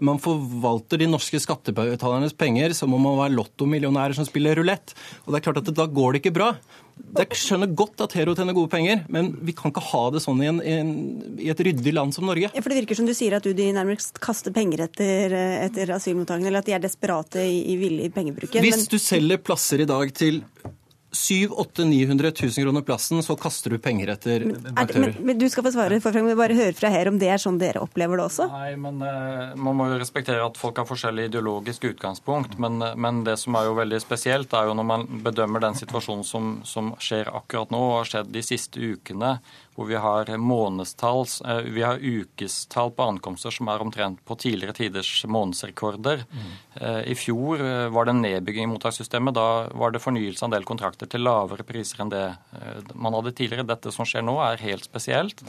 [0.03, 4.95] Man forvalter de norske skattebetalernes penger som om man var lottomillionærer som spiller rulett.
[5.25, 6.53] Og det er klart at Da går det ikke bra.
[7.17, 10.43] Jeg skjønner godt at Hero tjener gode penger, men vi kan ikke ha det sånn
[10.43, 10.93] i, en, i, en,
[11.41, 12.51] i, et ryddig land som Norge.
[12.53, 15.35] Ja, for Det virker som du sier at UDI nærmest kaster penger etter,
[15.65, 18.65] etter asylmottakene, eller at de er desperate i, i villig pengebruken.
[18.65, 18.88] Hvis men...
[18.93, 20.43] du selger plasser i dag til
[21.12, 25.12] 700 000-900 000 kroner plassen, så kaster du penger etter aktører.
[25.12, 27.42] Men, men, du skal få svare, for vi bare høre fra her om det er
[27.42, 28.46] sånn dere opplever det også?
[28.53, 32.57] Nei, men uh, Man må jo respektere at folk har forskjellig ideologisk utgangspunkt.
[32.62, 35.77] Men, uh, men, det som er jo veldig spesielt, er jo når man bedømmer den
[35.77, 39.37] situasjonen som, som skjer akkurat nå og har skjedd de siste ukene,
[39.76, 44.76] hvor vi har månedstall, uh, vi har ukestall på ankomster som er omtrent på tidligere
[44.76, 46.26] tiders månedsrekorder.
[46.32, 46.52] Mm.
[46.82, 47.61] I fjor
[47.92, 49.35] var det en nedbygging i mottakssystemet.
[49.37, 52.22] Da var det fornyelse av en del kontrakter til lavere priser enn det
[52.94, 53.66] man hadde tidligere.
[53.68, 55.42] Dette som skjer nå, er helt spesielt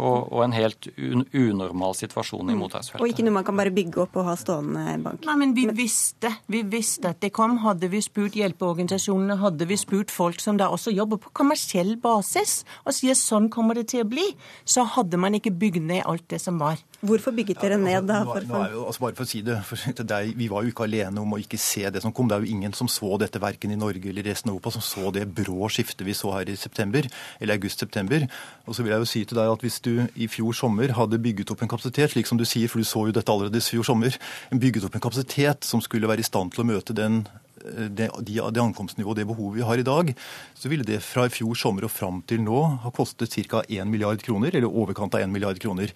[0.00, 2.62] og, og en helt un unormal situasjon i mm.
[2.62, 3.04] mottaksfeltet.
[3.04, 5.24] Og ikke noe man kan bare bygge opp og ha stående bank.
[5.28, 7.58] Nei, men vi visste, vi visste at det kom.
[7.64, 12.62] Hadde vi spurt hjelpeorganisasjonene, hadde vi spurt folk som da også jobber på kommersiell basis
[12.86, 14.24] og sier sånn kommer det til å bli,
[14.64, 16.80] så hadde man ikke bygd ned alt det som var.
[17.00, 18.20] Hvorfor bygget dere ned da?
[18.28, 20.64] For, nå, nå jo, altså bare for å si det, for det er, Vi var
[20.64, 22.28] jo ikke alene om å ikke se det som kom.
[22.28, 24.84] Det er jo ingen som så dette verken i Norge eller resten av Europa, som
[24.84, 27.08] så det brå skiftet vi så her i september,
[27.40, 28.26] eller august-september.
[28.66, 31.20] Og så vil jeg jo si til deg at Hvis du i fjor sommer hadde
[31.20, 33.64] bygget opp en kapasitet, slik som du sier, for du så jo dette allerede i
[33.64, 34.16] fjor sommer,
[34.50, 37.24] bygget opp en kapasitet som skulle være i stand til å møte den
[37.64, 40.14] det, de, det ankomstnivået det behovet vi har i dag,
[40.54, 43.62] så ville det fra i fjor sommer og fram til nå ha kostet ca.
[43.68, 45.92] 1 milliard kroner, eller overkant av 1 milliard kroner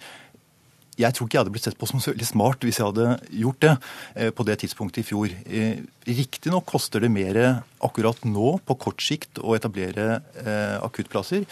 [0.95, 3.15] jeg tror ikke jeg hadde blitt sett på som så veldig smart hvis jeg hadde
[3.41, 3.71] gjort det
[4.15, 5.33] eh, på det tidspunktet i fjor.
[5.45, 7.39] Eh, riktignok koster det mer
[7.83, 11.43] akkurat nå, på kort sikt, å etablere eh, akuttplasser.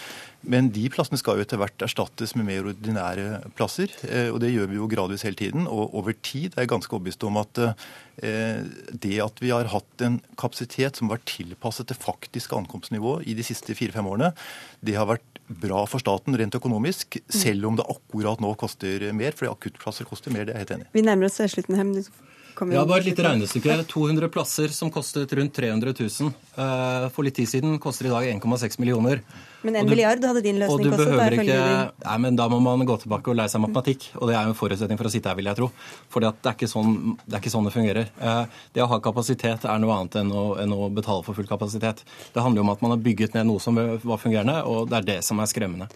[0.47, 3.93] Men de plassene skal jo etter hvert erstattes med mer ordinære plasser.
[4.34, 5.69] Og det gjør vi jo gradvis hele tiden.
[5.71, 7.62] Og over tid er jeg ganske overbevist om at
[8.91, 13.47] det at vi har hatt en kapasitet som var tilpasset det faktiske ankomstnivået i de
[13.47, 14.34] siste fire-fem årene,
[14.84, 19.31] det har vært bra for staten rent økonomisk, selv om det akkurat nå koster mer.
[19.37, 20.93] fordi akuttplasser koster mer, det er jeg helt enig i.
[20.97, 21.79] Vi nærmer oss slutten.
[22.53, 23.79] Ja, bare et lite regnestykke.
[23.89, 26.33] 200 plasser som kostet rundt 300 000.
[26.53, 29.23] Eh, for litt tid siden koster i dag 1,6 millioner.
[29.63, 31.07] Men en milliard hadde din løsning kostet?
[31.07, 31.57] Behøver ikke...
[32.03, 34.09] Nei, men Da må man gå tilbake og lære seg matematikk.
[34.19, 35.69] Og det er jo en forutsetning for å sitte her, vil jeg tro.
[36.13, 38.13] For det er, ikke sånn, det er ikke sånn det fungerer.
[38.21, 41.49] Eh, det å ha kapasitet er noe annet enn å, enn å betale for full
[41.49, 42.03] kapasitet.
[42.35, 44.99] Det handler jo om at man har bygget ned noe som var fungerende, og det
[45.01, 45.89] er det som er skremmende.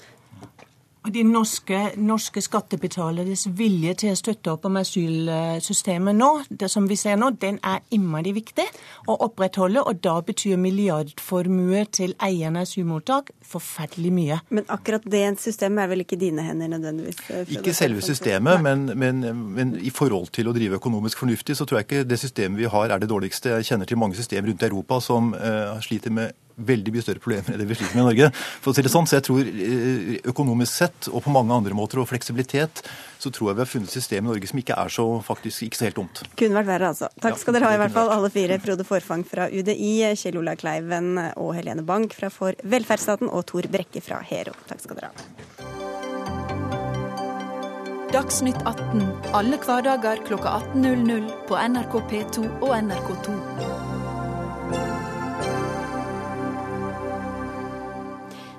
[1.07, 6.97] De norske, norske skattebetaleres vilje til å støtte opp om asylsystemet nå, det som vi
[6.99, 8.65] ser nå, den er innmari viktig
[9.07, 9.83] å opprettholde.
[9.87, 14.39] Og da betyr milliardformue til eierne av asylmottak forferdelig mye.
[14.51, 17.21] Men akkurat det systemet er vel ikke dine hender nødvendigvis?
[17.31, 19.23] Eh, ikke selve systemet, men, men,
[19.55, 22.71] men, i forhold til å drive økonomisk fornuftig, så tror jeg ikke det systemet vi
[22.73, 23.55] har er det dårligste.
[23.57, 27.21] Jeg kjenner til mange systemer rundt i Europa som uh, sliter med veldig mye større
[27.23, 28.29] problemer enn det vi sliter med i Norge.
[28.63, 31.77] For å si det sånn, Så jeg tror eh, økonomisk sett, og på mange andre
[31.77, 32.83] måter, og fleksibilitet,
[33.21, 35.67] så tror jeg vi har funnet et system i Norge som ikke er så faktisk
[35.67, 36.23] ikke så helt dumt.
[36.37, 37.11] Kunne vært verre, altså.
[37.21, 38.59] Takk skal dere ha i hvert fall, alle fire.
[38.63, 43.69] Frode Forfang fra UDI, Kjell Olav Kleiven og Helene Bank fra For velferdsstaten og Tor
[43.71, 44.55] Brekke fra Hero.
[44.69, 45.77] Takk skal dere ha.
[48.07, 53.86] Dagsnytt 18 alle hverdager klokka 18.00 på NRK P2 og NRK2.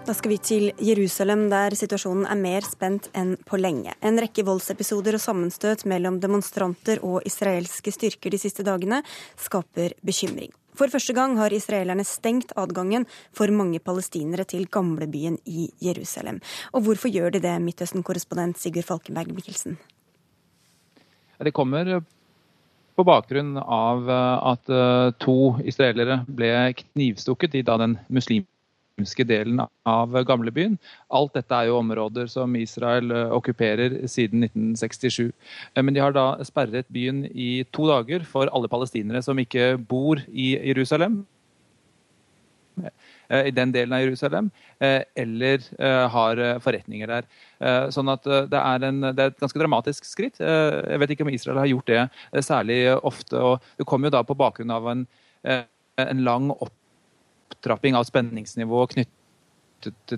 [0.09, 3.93] Da skal vi til Jerusalem, der situasjonen er mer spent enn på lenge.
[4.01, 9.03] En rekke voldsepisoder og sammenstøt mellom demonstranter og israelske styrker de siste dagene
[9.37, 10.49] skaper bekymring.
[10.81, 13.05] For første gang har israelerne stengt adgangen
[13.37, 16.41] for mange palestinere til gamlebyen i Jerusalem.
[16.73, 19.77] Og hvorfor gjør de det, Midtøsten-korrespondent Sigurd Falkenberg Mikkelsen?
[21.37, 21.99] Det kommer
[22.97, 26.55] på bakgrunn av at eh, to israelere ble
[26.87, 28.57] knivstukket i da den muslimske
[28.99, 30.77] muslimske delen av gamlebyen.
[31.11, 35.33] Alt dette er jo områder som Israel eh, okkuperer siden 1967.
[35.75, 39.77] Eh, men de har da sperret byen i to dager for alle palestinere som ikke
[39.79, 41.25] bor i Jerusalem
[42.83, 44.47] eh, i den delen av Jerusalem,
[44.81, 45.61] eller
[46.09, 47.27] har forretninger der.
[47.93, 50.41] Sånn at det er, en, det er, et ganske dramatisk skritt.
[50.41, 53.37] Jeg vet ikke om Israel har gjort det særlig ofte.
[53.37, 55.05] og Det kommer jo da på bakgrunn av en,
[55.45, 56.78] en lang opp
[57.69, 59.15] opptrapping av spenningsnivået knyttet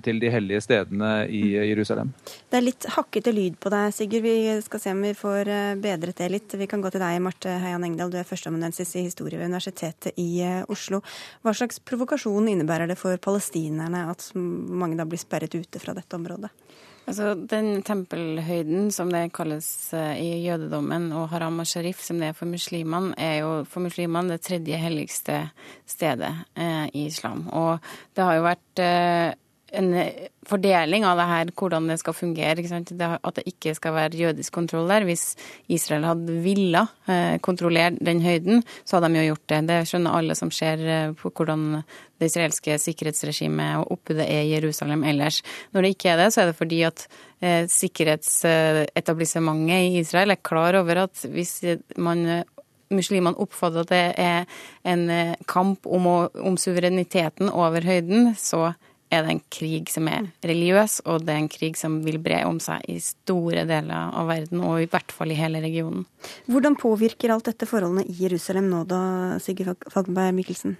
[0.01, 1.65] til de hellige stedene i mm.
[1.69, 2.13] Jerusalem.
[2.49, 4.23] Det er litt hakkete lyd på deg, Sigurd.
[4.25, 6.55] Vi skal se om vi får eh, bedret det litt.
[6.57, 8.09] Vi kan gå til deg, Marte Heian Engdahl.
[8.09, 11.03] Du er førsteamanuensis i historie ved Universitetet i eh, Oslo.
[11.45, 16.17] Hva slags provokasjon innebærer det for palestinerne at mange da blir sperret ute fra dette
[16.17, 16.49] området?
[17.09, 22.29] Altså, Den tempelhøyden som det kalles eh, i jødedommen, og haram og sharif som det
[22.29, 25.39] er for muslimene, er jo for muslimene det tredje helligste
[25.89, 27.47] stedet eh, i islam.
[27.49, 27.79] Og
[28.15, 29.33] det har jo vært eh,
[29.71, 29.95] en
[30.47, 32.63] fordeling av det her, hvordan det skal fungere.
[33.21, 35.03] At det ikke skal være jødisk kontroll der.
[35.07, 35.25] Hvis
[35.71, 39.61] Israel hadde villa eh, kontrollere den høyden, så hadde de jo gjort det.
[39.69, 41.61] Det skjønner alle som ser eh, på hvordan
[42.21, 45.37] det israelske sikkerhetsregimet og oppbudet er i Jerusalem ellers.
[45.73, 46.99] Når det ikke er det, så er det fordi at
[47.41, 51.53] eh, sikkerhetsetablissementet i Israel er klar over at hvis
[51.97, 52.19] man
[52.95, 54.47] muslimene oppfatter at det er
[54.87, 58.73] en eh, kamp om, å, om suvereniteten over høyden, så
[59.11, 62.41] er det en krig som er religiøs, og det er en krig som vil bre
[62.47, 66.05] om seg i store deler av verden, og i hvert fall i hele regionen.
[66.47, 69.01] Hvordan påvirker alt dette forholdene i Jerusalem nå da,
[69.43, 70.79] Sigurd Falkenberg Mikkelsen?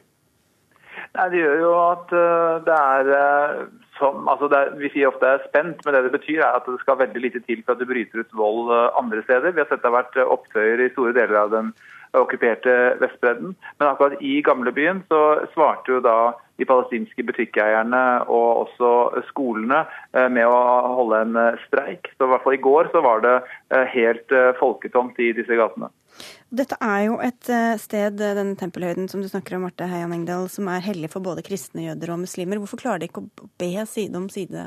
[1.12, 3.64] Nei, Det gjør jo at uh, det er uh,
[3.98, 6.80] som altså er, Vi sier ofte er spent, men det det betyr er at det
[6.84, 9.52] skal veldig lite til for at det bryter ut vold uh, andre steder.
[9.52, 11.74] Vi har sett det har vært opptøyer i store deler av den
[12.18, 13.56] okkuperte Vestbredden.
[13.80, 15.22] Men akkurat i gamlebyen så
[15.54, 18.92] svarte jo da de palestinske butikkeierne og også
[19.32, 19.82] skolene
[20.14, 20.60] eh, med å
[21.00, 22.12] holde en eh, streik.
[22.18, 23.34] Så i hvert fall i går så var det
[23.74, 25.90] eh, helt folketomt i disse gatene.
[26.52, 30.68] Dette er jo et sted, den tempelhøyden som du snakker om, Marte Heian Engdahl, som
[30.70, 32.60] er hellig for både kristne, jøder og muslimer.
[32.62, 34.66] Hvorfor klarer de ikke å be side om side,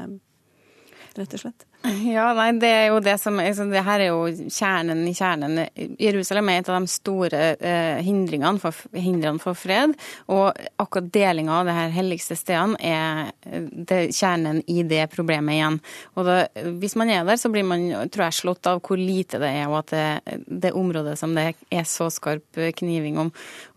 [1.21, 1.69] rett og slett?
[1.85, 5.59] Ja, nei, det er jo det som altså, Det her er jo kjernen i kjernen.
[6.01, 9.93] Jerusalem er et av de store eh, hindringene, for, hindringene for fred.
[10.33, 15.59] Og akkurat delinga av det her helligste stedene er eh, det, kjernen i det problemet
[15.59, 15.77] igjen.
[16.17, 16.39] Og da,
[16.81, 19.69] hvis man er der, så blir man tror jeg, slått av hvor lite det er,
[19.69, 23.35] og at det, det området som det er så skarp kniving om.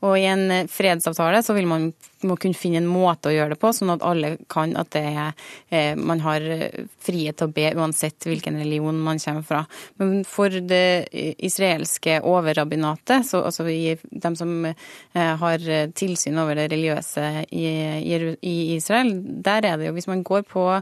[0.08, 1.92] Og i en fredsavtale så vil man
[2.26, 5.04] må kunne finne en måte å gjøre det på, sånn at alle kan at det
[5.12, 5.36] er,
[5.70, 6.42] eh, man har
[7.04, 9.66] frihet til å be uansett uansett hvilken religion man kommer fra.
[9.98, 11.08] Men for det
[11.38, 19.66] israelske overrabbinatet, så, altså de som eh, har tilsyn over det religiøse i Israel, der
[19.66, 20.82] er det jo, hvis man går på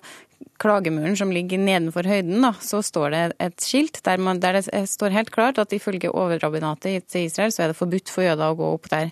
[0.61, 4.85] klagemuren som ligger nedenfor høyden, da, så står det et skilt der, man, der, det
[4.89, 8.57] står helt klart at ifølge overrabbinatet til Israel så er det forbudt for jøder å
[8.57, 9.11] gå opp der.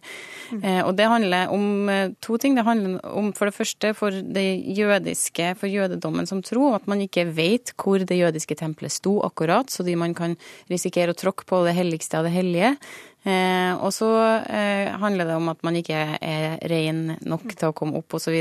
[0.54, 0.62] Mm.
[0.62, 2.56] Eh, og Det handler om eh, to ting.
[2.56, 7.04] Det handler om for det første for det jødiske, for jødedommen som tro, at man
[7.04, 10.38] ikke vet hvor det jødiske tempelet sto akkurat, så de man kan
[10.72, 12.76] risikere å tråkke på det helligste av det hellige.
[13.24, 14.10] Eh, og så
[14.52, 18.36] eh, handler det om at man ikke er ren nok til å komme opp osv.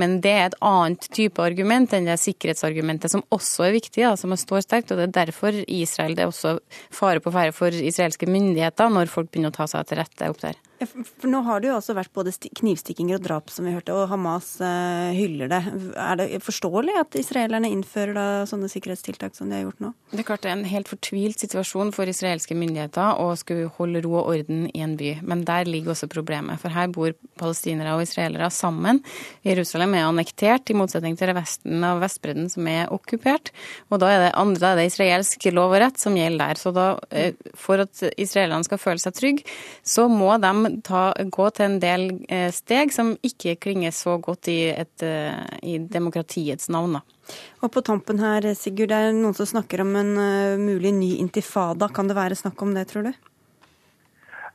[0.00, 4.16] Men det er et annet type argument enn det sikkerhetsargumentet som også er viktig, da,
[4.18, 4.90] som står sterkt.
[4.92, 6.58] Og det er derfor Israel det er også
[6.94, 10.42] fare på ferde for israelske myndigheter når folk begynner å ta seg til rette opp
[10.42, 10.58] der.
[10.78, 14.06] For Nå har det jo også vært både knivstikkinger og drap, som vi hørte, og
[14.12, 15.58] Hamas uh, hyller det.
[15.98, 19.90] Er det forståelig at israelerne innfører da sånne sikkerhetstiltak som de har gjort nå?
[20.12, 24.04] Det er klart det er en helt fortvilt situasjon for israelske myndigheter å skulle holde
[24.06, 25.16] ro og orden i en by.
[25.26, 26.62] Men der ligger også problemet.
[26.62, 29.02] For her bor palestinere og israelere sammen.
[29.46, 33.50] Jerusalem er annektert, i motsetning til resten av Vestbredden som er okkupert.
[33.90, 36.62] Og da er det, andre, da er det israelsk lov og rett som gjelder der.
[36.62, 41.46] Så da, uh, for at israelerne skal føle seg trygge, så må de ta, gå
[41.54, 46.70] til en del eh, steg som ikke klinger så godt i, et, eh, i demokratiets
[46.72, 46.98] navn.
[46.98, 47.34] Da.
[47.62, 51.10] Og på tampen her, Sigurd, det er noen som snakker om en uh, mulig ny
[51.20, 51.90] intifada.
[51.92, 53.12] Kan det være snakk om det, tror du?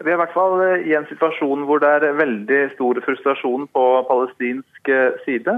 [0.04, 3.86] Vi er i hvert fall i en situasjon hvor det er veldig stor frustrasjon på
[4.10, 4.90] palestinsk
[5.24, 5.54] side.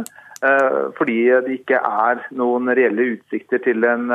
[0.99, 1.15] Fordi
[1.47, 4.11] det ikke er noen reelle utsikter til en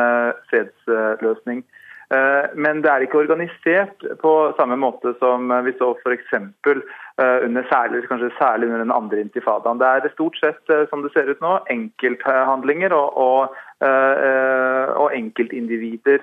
[0.52, 1.64] fredsløsning.
[2.10, 6.32] Eh, men det er ikke organisert på samme måte som vi så f.eks.
[6.34, 9.78] Eh, under særlig, kanskje særlig under den andre intifadaen.
[9.78, 16.20] Det er stort sett, eh, som det ser ut nå, enkelthandlinger og, og, og enkeltindivider,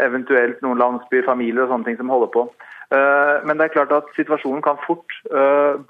[0.00, 2.44] eventuelt noen landsbyer, familier og sånne ting som holder på.
[2.88, 5.12] Men det er klart at situasjonen kan fort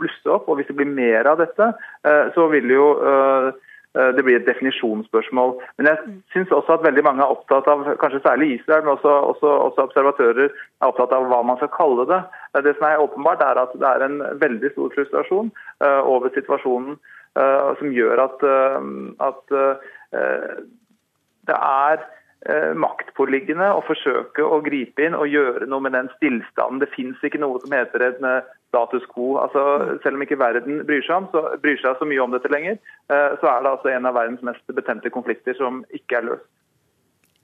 [0.01, 1.69] blusse opp, og hvis det blir mer av dette,
[2.35, 3.53] så vil jo Eh,
[3.97, 5.55] det blir et definisjonsspørsmål.
[5.79, 9.13] Men jeg syns også at veldig mange er opptatt av, kanskje særlig Israel, men også,
[9.33, 12.21] også, også, observatører, er opptatt av hva man skal kalle det.
[12.53, 15.53] Eh, det som er åpenbart, er at det er en veldig stor frustrasjon
[15.85, 16.99] uh, over situasjonen
[17.37, 18.43] som gjør at,
[19.21, 19.51] at
[21.51, 22.05] det er
[22.81, 26.81] maktpåliggende å forsøke å gripe inn og gjøre noe med den stillstanden.
[26.81, 28.29] Det fins ikke noe som heter en
[28.77, 29.39] status quo.
[29.41, 29.65] Altså,
[30.05, 32.77] selv om ikke verden bryr seg, om, så, bryr seg så mye om dette lenger,
[33.09, 36.53] eh, så er det altså en av verdens mest betente konflikter som ikke er løst.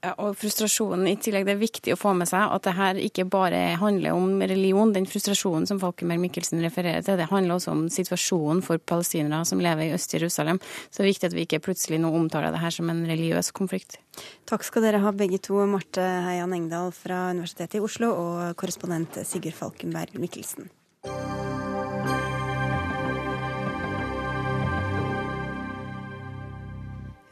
[0.02, 2.98] Ja, og frustrasjonen i tillegg, Det er viktig å få med seg at det her
[2.98, 4.90] ikke bare handler om religion.
[4.90, 9.62] Den frustrasjonen som Falkenberg Mikkelsen refererer til, det handler også om situasjonen for palestinere som
[9.62, 10.58] lever i Øst-Jerusalem.
[10.90, 13.54] Så det er viktig at vi ikke plutselig nå omtaler det her som en religiøs
[13.54, 14.00] konflikt.
[14.50, 19.22] Takk skal dere ha begge to, Marte Heian Engdahl fra Universitetet i Oslo og korrespondent
[19.22, 20.66] Sigurd Falkenberg Mikkelsen.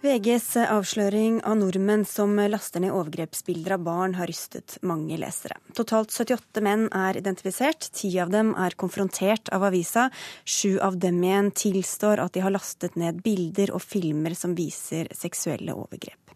[0.01, 5.59] VGs avsløring av nordmenn som laster ned overgrepsbilder av barn, har rystet mange lesere.
[5.77, 7.91] Totalt 78 menn er identifisert.
[7.93, 10.07] Ti av dem er konfrontert av avisa.
[10.49, 15.11] Sju av dem igjen tilstår at de har lastet ned bilder og filmer som viser
[15.13, 16.33] seksuelle overgrep.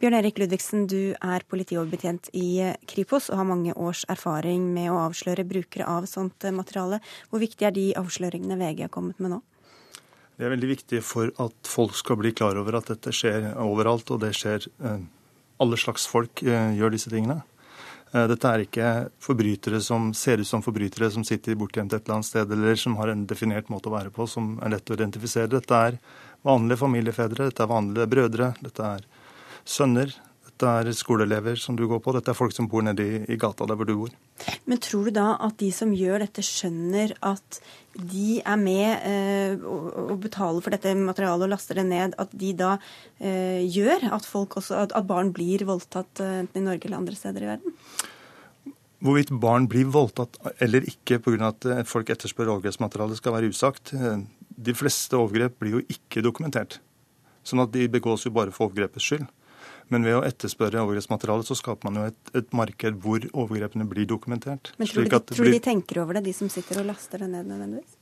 [0.00, 5.02] Bjørn Erik Ludvigsen, du er politioverbetjent i Kripos og har mange års erfaring med å
[5.10, 7.02] avsløre brukere av sånt materiale.
[7.28, 9.42] Hvor viktig er de avsløringene VG har kommet med nå?
[10.36, 14.10] Det er veldig viktig for at folk skal bli klar over at dette skjer overalt,
[14.12, 15.04] og det skjer eh,
[15.64, 17.38] Alle slags folk eh, gjør disse tingene.
[18.12, 18.90] Eh, dette er ikke
[19.24, 22.98] forbrytere som ser ut som forbrytere som sitter bortgjemt et eller annet sted, eller som
[23.00, 25.48] har en definert måte å være på som er lett å identifisere.
[25.56, 25.96] Dette er
[26.44, 29.08] vanlige familiefedre, dette er vanlige brødre, dette er
[29.64, 30.12] sønner.
[30.56, 33.36] Dette er skoleelever som du går på, dette er folk som bor nede i, i
[33.36, 34.14] gata der hvor du bor.
[34.64, 37.60] Men tror du da at de som gjør dette, skjønner at
[37.92, 42.54] de er med eh, og, betaler for dette materialet og laster det ned, at de
[42.56, 42.72] da
[43.20, 47.20] eh, gjør at, også, at, at barn blir voldtatt eh, enten i Norge eller andre
[47.20, 47.76] steder i verden?
[49.04, 51.52] Hvorvidt barn blir voldtatt eller ikke pga.
[51.52, 53.92] at eh, folk etterspør overgrepsmateriale, skal være usagt.
[53.92, 54.22] Eh,
[54.56, 56.80] de fleste overgrep blir jo ikke dokumentert.
[57.44, 59.28] Sånn at de begås jo bare for overgrepets skyld.
[59.92, 64.08] Men ved å etterspørre overgrepsmateriale, så skaper man jo et, et marked hvor overgrepene blir
[64.10, 64.72] dokumentert.
[64.80, 65.54] Men tror, du, de, tror blir...
[65.54, 67.94] de tenker over det, de som sitter og laster det ned nødvendigvis?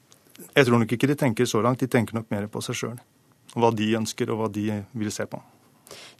[0.55, 1.83] Jeg tror nok ikke de tenker så langt.
[1.85, 2.97] De tenker nok mer på seg sjøl.
[3.55, 4.64] Hva de ønsker, og hva de
[4.97, 5.42] vil se på.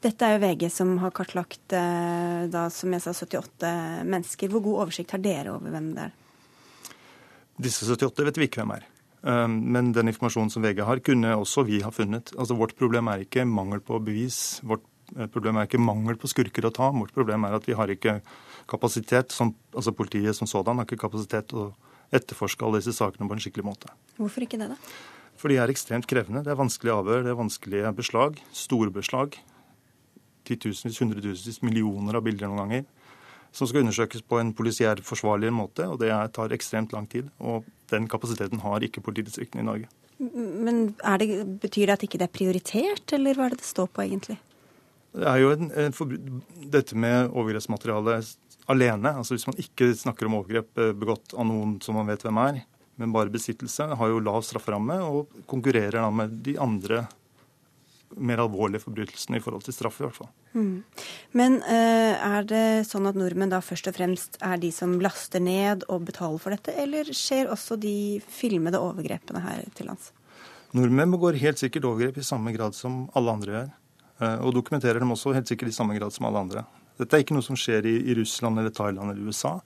[0.05, 3.71] Dette er jo VG som har kartlagt eh, da, som jeg sa, 78
[4.05, 4.53] mennesker.
[4.53, 6.19] Hvor god oversikt har dere over hvem det er?
[7.65, 8.87] Disse 78 vet vi ikke hvem er.
[9.25, 12.35] Eh, men den informasjonen som VG har, kunne også vi ha funnet.
[12.37, 14.61] Altså Vårt problem er ikke mangel på bevis.
[14.63, 14.85] Vårt
[15.31, 16.91] Problemet er ikke mangel på skurker å ta.
[16.95, 18.19] Vårt problem er at vi har ikke
[18.71, 21.73] kapasitet, som, altså politiet som sådan har ikke kapasitet til å
[22.15, 23.93] etterforske alle disse sakene på en skikkelig måte.
[24.19, 24.79] Hvorfor ikke det, da?
[25.41, 26.45] For de er ekstremt krevende.
[26.47, 28.39] Det er vanskelige avhør, det er vanskelige beslag.
[28.55, 29.39] Store beslag.
[30.49, 32.87] Titusenvis, hundretusenvis, millioner av bilder noen ganger.
[33.55, 37.31] Som skal undersøkes på en polisiær forsvarlig måte, og det tar ekstremt lang tid.
[37.39, 39.91] Og den kapasiteten har ikke politidistriktene i Norge.
[40.19, 41.29] Men det,
[41.63, 44.39] Betyr det at ikke det er prioritert, eller hva er det det står på egentlig?
[45.15, 45.95] Det er jo en, en
[46.73, 48.19] dette med overgrepsmateriale
[48.71, 52.25] alene, altså hvis man ikke snakker om overgrep eh, begått av noen som man vet
[52.25, 52.63] hvem er,
[53.01, 57.05] men bare besittelse, har jo lav strafferamme og konkurrerer da med de andre
[58.15, 60.29] mer alvorlige forbrytelsene i forhold til straff, i hvert fall.
[60.55, 60.83] Mm.
[61.35, 65.43] Men uh, er det sånn at nordmenn da først og fremst er de som laster
[65.43, 70.13] ned og betaler for dette, eller skjer også de filmede overgrepene her til lands?
[70.75, 73.73] Nordmenn begår helt sikkert overgrep i samme grad som alle andre gjør.
[74.23, 76.63] Uh, og dokumenterer dem også helt sikkert i samme grad som alle andre.
[77.01, 79.57] Dette er ikke noe som skjer i, i Russland eller Thailand eller USA.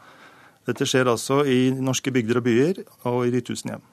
[0.69, 3.85] Dette skjer altså i norske bygder og byer og i de tusen hjem.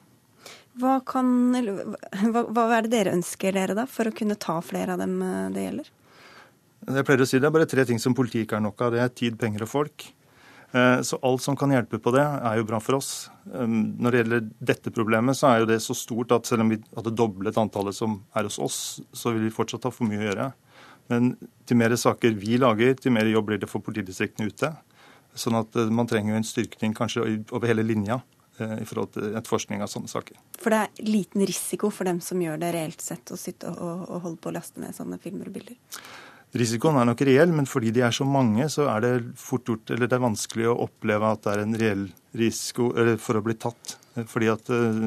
[0.76, 4.92] Hva, kan, hva, hva, er det dere ønsker dere da, for å kunne ta flere
[4.92, 5.88] av dem eh, det gjelder?
[6.86, 8.92] Jeg pleier å si Det er bare tre ting som politiet ikke har nok av.
[8.92, 10.04] Det er tid, penger og folk.
[10.76, 13.30] Eh, så alt som kan hjelpe på det, er jo bra for oss.
[13.46, 16.80] Når det gjelder dette problemet, så er jo det så stort at selv om vi
[16.96, 18.78] hadde doblet antallet som er hos oss,
[19.16, 20.48] så vil vi fortsatt ha for mye å gjøre.
[21.12, 21.36] Men
[21.68, 24.72] til mer saker vi lager, til mer jobb blir det for politidistriktene ute.
[25.38, 27.24] Sånn at eh, man trenger jo en styrkning kanskje
[27.54, 28.20] over hele linja
[28.58, 30.40] eh, i forhold til et forskning av sånne saker.
[30.60, 34.16] For det er liten risiko for dem som gjør det reelt sett, å sitte og
[34.26, 35.78] holde på å laste ned sånne filmer og bilder?
[36.56, 39.90] Risikoen er nok reell, men fordi de er så mange, så er det fort gjort,
[39.92, 42.04] eller det er vanskelig å oppleve at det er en reell
[42.38, 42.90] risiko
[43.22, 43.96] for å bli tatt.
[44.30, 45.06] Fordi at eh,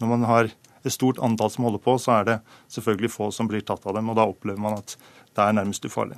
[0.00, 0.48] når man har
[0.80, 2.38] et stort antall som holder på, så er det
[2.72, 4.08] selvfølgelig få som blir tatt av dem.
[4.08, 4.96] Og da opplever man at
[5.36, 6.16] det er nærmest ufarlig.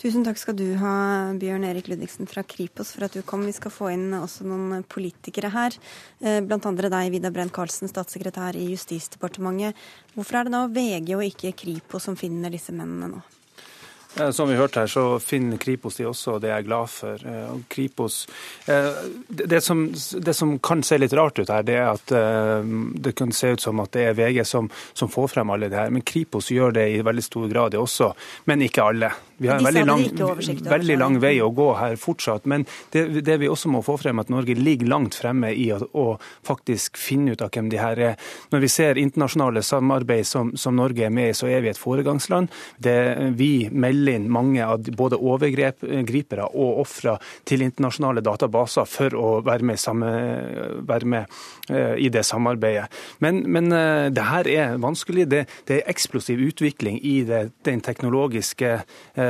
[0.00, 0.92] Tusen takk skal du ha,
[1.36, 3.42] Bjørn Erik Ludvigsen fra Kripos, for at du kom.
[3.44, 5.76] Vi skal få inn også noen politikere her,
[6.22, 9.76] eh, blant andre deg, Vidar Brenn Karlsen, statssekretær i Justisdepartementet.
[10.14, 13.20] Hvorfor er det da VG og ikke Kripos som finner disse mennene nå?
[14.16, 16.90] Eh, som vi hørte her, så finner Kripos de også, og det er jeg glad
[16.90, 17.22] for.
[17.30, 18.26] Eh, Kripos,
[18.66, 19.84] eh, det som,
[20.26, 22.14] det som kan se litt rart ut her, det er at
[23.00, 25.78] det kan se ut som at det er VG som, som får frem alle det
[25.78, 25.90] her.
[25.94, 28.12] Men Kripos gjør det i veldig stor grad, også.
[28.50, 29.12] Men ikke alle.
[29.40, 30.02] Vi har en veldig lang,
[30.68, 32.44] veldig lang, vei å gå her fortsatt.
[32.44, 35.78] Men det, det, vi også må få frem, at Norge ligger langt fremme i å,
[35.96, 36.04] å,
[36.44, 38.18] faktisk finne ut av hvem de her er.
[38.52, 41.80] Når vi ser internasjonale samarbeid som, som Norge er med i, så er vi et
[41.80, 42.52] foregangsland.
[42.76, 42.96] Det,
[43.38, 47.16] vi melder inn mange av både overgripere og ofre
[47.48, 50.12] til internasjonale databaser for å være med, samme,
[50.84, 51.40] være med
[51.72, 52.90] uh, i det samarbeidet.
[53.24, 55.30] Men, men uh, det her er vanskelig.
[55.32, 59.29] Det, det, er eksplosiv utvikling i det, den teknologiske uh,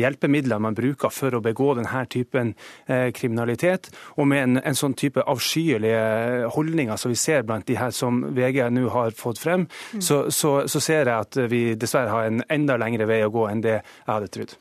[0.00, 2.52] hjelpemidler man bruker for å begå denne typen
[2.86, 3.90] eh, kriminalitet.
[4.18, 8.22] Og med en, en sånn type avskyelige holdninger som vi ser blant de her som
[8.36, 10.04] VG nå har fått frem, mm.
[10.04, 13.46] så, så, så, ser jeg at vi dessverre har en enda lengre vei å gå
[13.50, 14.56] enn det jeg hadde trodd.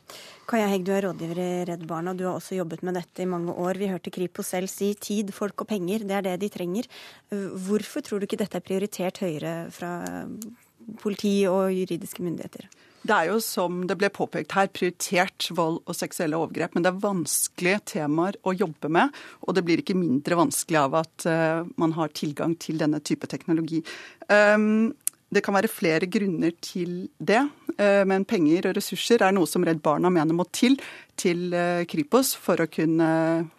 [0.49, 2.15] Kaja Hegg, du er rådgiver i Redd Barna.
[2.17, 3.77] Du har også jobbet med dette i mange år.
[3.77, 6.89] Vi hørte Kripos selv si tid, folk og penger, det er det de trenger.
[7.29, 9.91] Hvorfor tror du ikke dette er prioritert høyere fra
[11.03, 12.65] politi og juridiske myndigheter?
[13.01, 16.75] Det er jo som det ble påpekt her, prioritert vold og seksuelle overgrep.
[16.75, 20.97] Men det er vanskelige temaer å jobbe med, og det blir ikke mindre vanskelig av
[21.01, 23.81] at uh, man har tilgang til denne type teknologi.
[24.27, 24.91] Um,
[25.29, 27.41] det kan være flere grunner til det,
[27.77, 30.79] uh, men penger og ressurser er noe som Redd Barna mener må til
[31.19, 33.09] til uh, Kripos for å kunne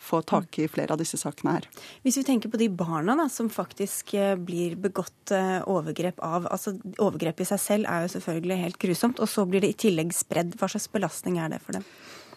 [0.01, 1.69] få tak i flere av disse sakene her.
[2.07, 4.15] Hvis vi tenker på de barna da, som faktisk
[4.47, 5.35] blir begått
[5.69, 9.63] overgrep av altså Overgrep i seg selv er jo selvfølgelig helt grusomt, og så blir
[9.65, 10.57] det i tillegg spredd.
[10.59, 11.87] Hva slags belastning er det for dem?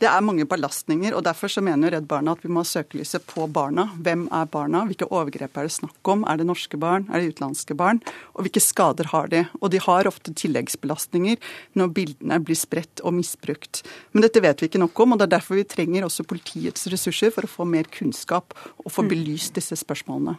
[0.04, 3.24] Det er mange belastninger, og derfor så mener Redd Barna at vi må ha søkelyset
[3.30, 3.86] på barna.
[4.04, 4.82] Hvem er barna?
[4.90, 6.26] Hvilke overgrep er det snakk om?
[6.28, 7.06] Er det norske barn?
[7.08, 8.02] Er det utenlandske barn?
[8.36, 9.46] Og hvilke skader har de?
[9.62, 11.40] Og de har ofte tilleggsbelastninger
[11.80, 13.80] når bildene blir spredt og misbrukt.
[14.12, 16.84] Men dette vet vi ikke nok om, og det er derfor vi trenger også politiets
[16.92, 18.52] ressurser for å få mer kunnskap
[18.84, 19.12] og få mm.
[19.14, 20.36] belyst disse spørsmålene.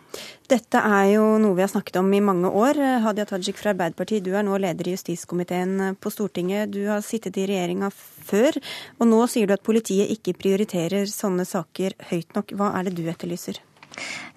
[0.52, 2.82] Dette er jo noe vi har snakket om i mange år.
[3.06, 6.68] Hadia Tajik fra Arbeiderpartiet, du er nå leder i justiskomiteen på Stortinget.
[6.76, 7.88] Du har sittet i regjeringa
[8.28, 8.60] før,
[9.00, 12.54] og nå sier du at politiet ikke prioriterer sånne saker høyt nok.
[12.58, 13.60] Hva er det du etterlyser?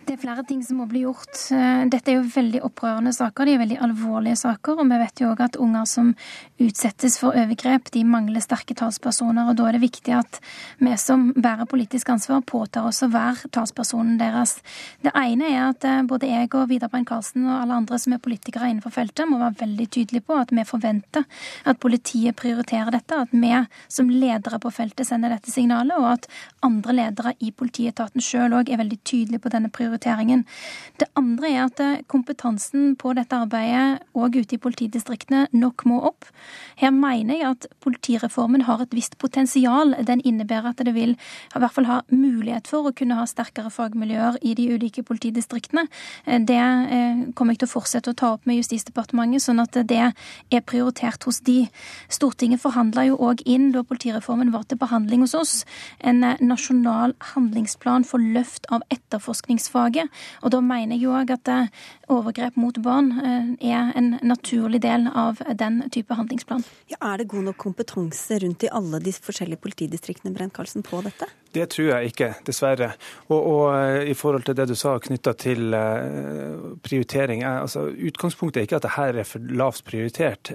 [0.08, 1.36] Det er flere ting som må bli gjort.
[1.52, 3.44] Eh, dette er jo veldig opprørende saker.
[3.44, 4.78] De er veldig alvorlige saker.
[4.80, 6.14] Og vi vet jo òg at unger som
[6.64, 9.50] utsettes for overgrep, de mangler sterke talspersoner.
[9.52, 10.40] Og da er det viktig at
[10.80, 14.54] vi som bærer politisk ansvar, påtar oss å være talspersonen deres.
[15.04, 18.16] Det ene er at eh, både jeg og Vidar Brein Karlsen og alle andre som
[18.16, 21.28] er politikere innenfor feltet, må være veldig tydelige på at vi forventer
[21.68, 23.20] at politiet prioriterer dette.
[23.28, 23.52] At vi
[23.92, 26.32] som ledere på feltet sender dette signalet, og at
[26.64, 30.46] andre ledere i politietaten sjøl òg er veldig tydelige på denne prioriteringen prioriteringen.
[30.98, 36.00] Det andre er at eh, kompetansen på dette arbeidet òg ute i politidistriktene nok må
[36.08, 36.26] opp.
[36.78, 39.94] Her mener jeg at politireformen har et visst potensial.
[40.06, 43.70] Den innebærer at det vil i hvert fall ha mulighet for å kunne ha sterkere
[43.70, 45.88] fagmiljøer i de ulike politidistriktene.
[46.26, 49.78] Eh, det eh, kommer jeg til å fortsette å ta opp med Justisdepartementet, sånn at
[49.88, 51.68] det er prioritert hos de.
[52.10, 55.54] Stortinget forhandla jo òg inn, da politireformen var til behandling hos oss,
[56.02, 60.10] en nasjonal handlingsplan for løft av etterforskningsfag beklager.
[60.44, 61.72] Og da mener jeg òg at
[62.10, 63.12] overgrep mot barn
[63.60, 66.64] er en naturlig del av den type handlingsplan.
[66.90, 71.28] Ja, er det god nok kompetanse rundt i alle de forskjellige politidistriktene Brent på dette?
[71.54, 72.92] Det tror jeg ikke, dessverre.
[73.30, 77.44] Og, og eh, i forhold til det du sa knytta til uh, prioritering.
[77.48, 80.52] Altså, utgangspunktet er ikke at dette er for lavt prioritert.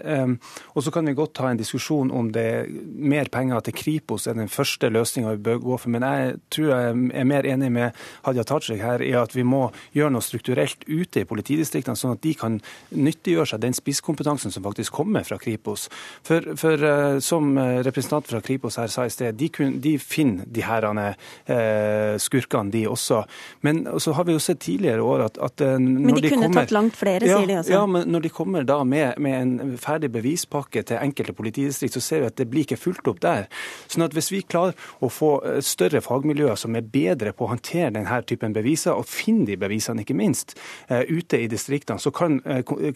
[0.75, 4.27] Og så kan vi godt ta en diskusjon om det er mer penger til Kripos
[4.27, 5.93] er den første løsninga vi bør gå for.
[5.93, 9.65] Men jeg tror jeg er mer enig med Hadia Tajik her i at vi må
[9.97, 12.59] gjøre noe strukturelt ute i politidistriktene, sånn at de kan
[12.91, 15.89] nyttiggjøre seg den spisskompetansen som faktisk kommer fra Kripos.
[16.27, 20.49] For, for uh, som representant fra Kripos her sa i sted, de, kun, de finner
[20.49, 23.23] de her eh, skurkene, de også.
[23.61, 26.49] Men så har vi jo sett tidligere år at, at eh, Men de, de kunne
[26.49, 27.75] kommer, tatt langt flere, ja, sier de også.
[27.75, 32.05] Ja, men når de kommer da med, med, en ferdig bevispakke til enkelte politidistrikt, så
[32.05, 33.49] ser vi at det blir ikke fulgt opp der.
[33.91, 37.53] Sånn at hvis vi klarer å få eh, større fagmiljøer som er bedre på å
[37.55, 40.57] håndtere denne typen beviser, og finne de bevisene, ikke minst,
[40.89, 42.39] ute i distriktene, så kan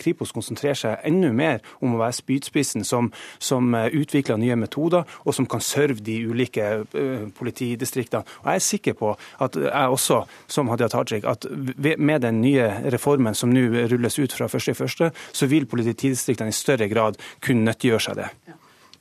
[0.01, 3.11] Kripos konsentrere seg enda mer om å være spydspissen som,
[3.43, 6.67] som utvikler nye metoder, og som kan serve de ulike
[7.77, 8.25] politidistriktene.
[8.43, 11.47] Og Jeg er sikker på at jeg også, som Hadia Tajik, at
[11.99, 16.89] med den nye reformen som nå rulles ut fra 1.1., så vil politidistriktene i større
[16.89, 18.31] grad kunne nyttiggjøre seg det.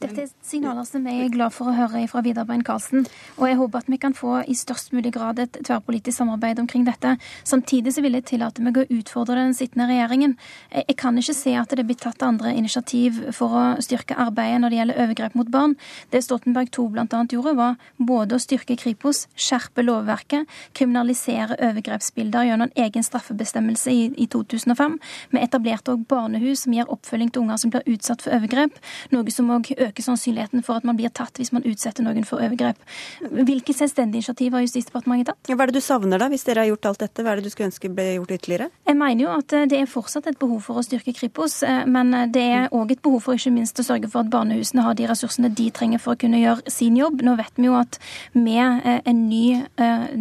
[0.03, 3.05] Dette er signaler som jeg er glad for å høre fra Vidar Bein Karlsen.
[3.39, 6.83] Og jeg håper at vi kan få i størst mulig grad et tverrpolitisk samarbeid omkring
[6.87, 7.15] dette.
[7.47, 10.35] Samtidig så vil jeg tillate meg å utfordre den sittende regjeringen.
[10.75, 14.73] Jeg kan ikke se at det blir tatt andre initiativ for å styrke arbeidet når
[14.73, 15.77] det gjelder overgrep mot barn.
[16.11, 17.23] Det Stoltenberg II bl.a.
[17.31, 24.05] gjorde, var både å styrke Kripos, skjerpe lovverket, kriminalisere overgrepsbilder gjennom en egen straffebestemmelse i,
[24.19, 24.99] i 2005.
[25.31, 28.75] Vi etablerte òg barnehus som gir oppfølging til unger som blir utsatt for overgrep,
[29.15, 32.25] noe som òg øker øker sannsynligheten for at man blir tatt hvis man utsetter noen
[32.27, 32.79] for overgrep.
[33.21, 35.49] Hvilke selvstendige initiativ har Justisdepartementet tatt?
[35.49, 37.23] Ja, hva er det du savner da, hvis dere har gjort alt dette?
[37.23, 38.69] Hva er det du skulle ønske ble gjort ytterligere?
[38.85, 41.83] Jeg mener jo at eh, det er fortsatt et behov for å styrke Kripos, eh,
[41.87, 44.85] men eh, det er òg et behov for ikke minst å sørge for at barnehusene
[44.85, 47.23] har de ressursene de trenger for å kunne gjøre sin jobb.
[47.25, 47.99] Nå vet vi jo at
[48.35, 49.63] med en ny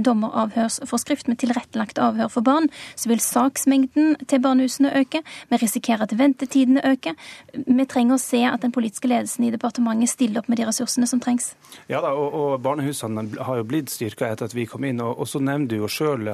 [0.06, 5.22] dommeravhørsforskrift med tilrettelagt avhør for barn, så vil saksmengden til barnehusene øke.
[5.50, 7.16] Vi risikerer at ventetidene øker.
[7.54, 11.08] Vi trenger å se at den politiske ledelsen i departementet stiller opp med de ressursene
[11.08, 11.52] som trengs?
[11.90, 15.02] Ja da, og, og barnehusene har jo blitt styrka etter at vi kom inn.
[15.04, 16.28] Og, og så nevner du jo sjøl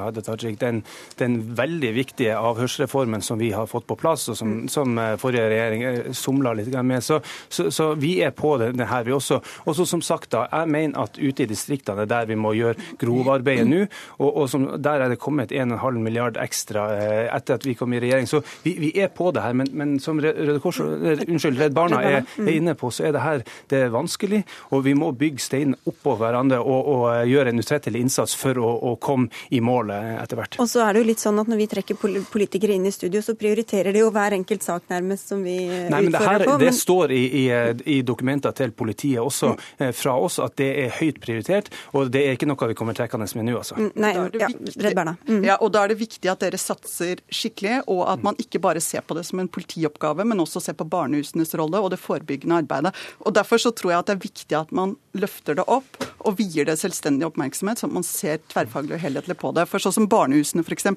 [0.61, 0.83] den,
[1.21, 5.49] den, veldig viktige avhørsreformen som vi har fått på plass, og som, som eh, forrige
[5.53, 7.03] regjering eh, somla litt med.
[7.05, 9.41] Så, så, så, vi er på det, det her, vi også.
[9.67, 12.55] Og så som sagt, da, jeg mener at ute i distriktene er der vi må
[12.57, 13.83] gjøre grovarbeidet nå.
[14.19, 17.95] Og, og som, der er det kommet 1,5 milliard ekstra eh, etter at vi kom
[17.95, 18.29] i regjering.
[18.31, 19.57] Så vi, vi er på det her.
[19.57, 23.25] Men, men som Røde Kors, unnskyld, Redd Barna er, er inne på, så er det
[23.25, 24.43] her det er vanskelig.
[24.75, 28.59] Og vi må bygge steinen oppå hverandre og, og, eh, gjøre en utrettelig innsats for
[28.61, 30.59] å, å, komme i mål etter hvert.
[30.63, 31.99] Og så er det jo litt sånn at når vi trekker
[32.31, 35.89] politikere inn i studio, så prioriterer de jo hver enkelt sak nærmest som vi eh,
[35.93, 36.57] Nei, men det her, på.
[36.57, 36.65] Men...
[36.65, 37.45] Det står i, i,
[37.97, 39.59] i, dokumenter til politiet også mm.
[39.81, 42.97] Eh, fra oss at det er høyt prioritert, og det er ikke noe vi kommer
[42.97, 43.77] trekkende med nå, altså.
[43.79, 45.15] Mm, nei, ja, Redd Barna.
[45.29, 45.43] Mm.
[45.47, 48.83] Ja, og da er det viktig at dere satser skikkelig, og at man ikke bare
[48.85, 52.61] ser på det som en politioppgave, men også ser på barnehusenes rolle og det forebyggende
[52.65, 52.95] arbeidet.
[53.25, 56.37] Og Derfor så tror jeg at det er viktig at man løfter det opp og
[56.39, 59.67] vier det selvstendig oppmerksomhet, sånn at man ser tverrfaglig og helhetlig på det.
[59.71, 60.91] For sånn som barnehusene f.eks.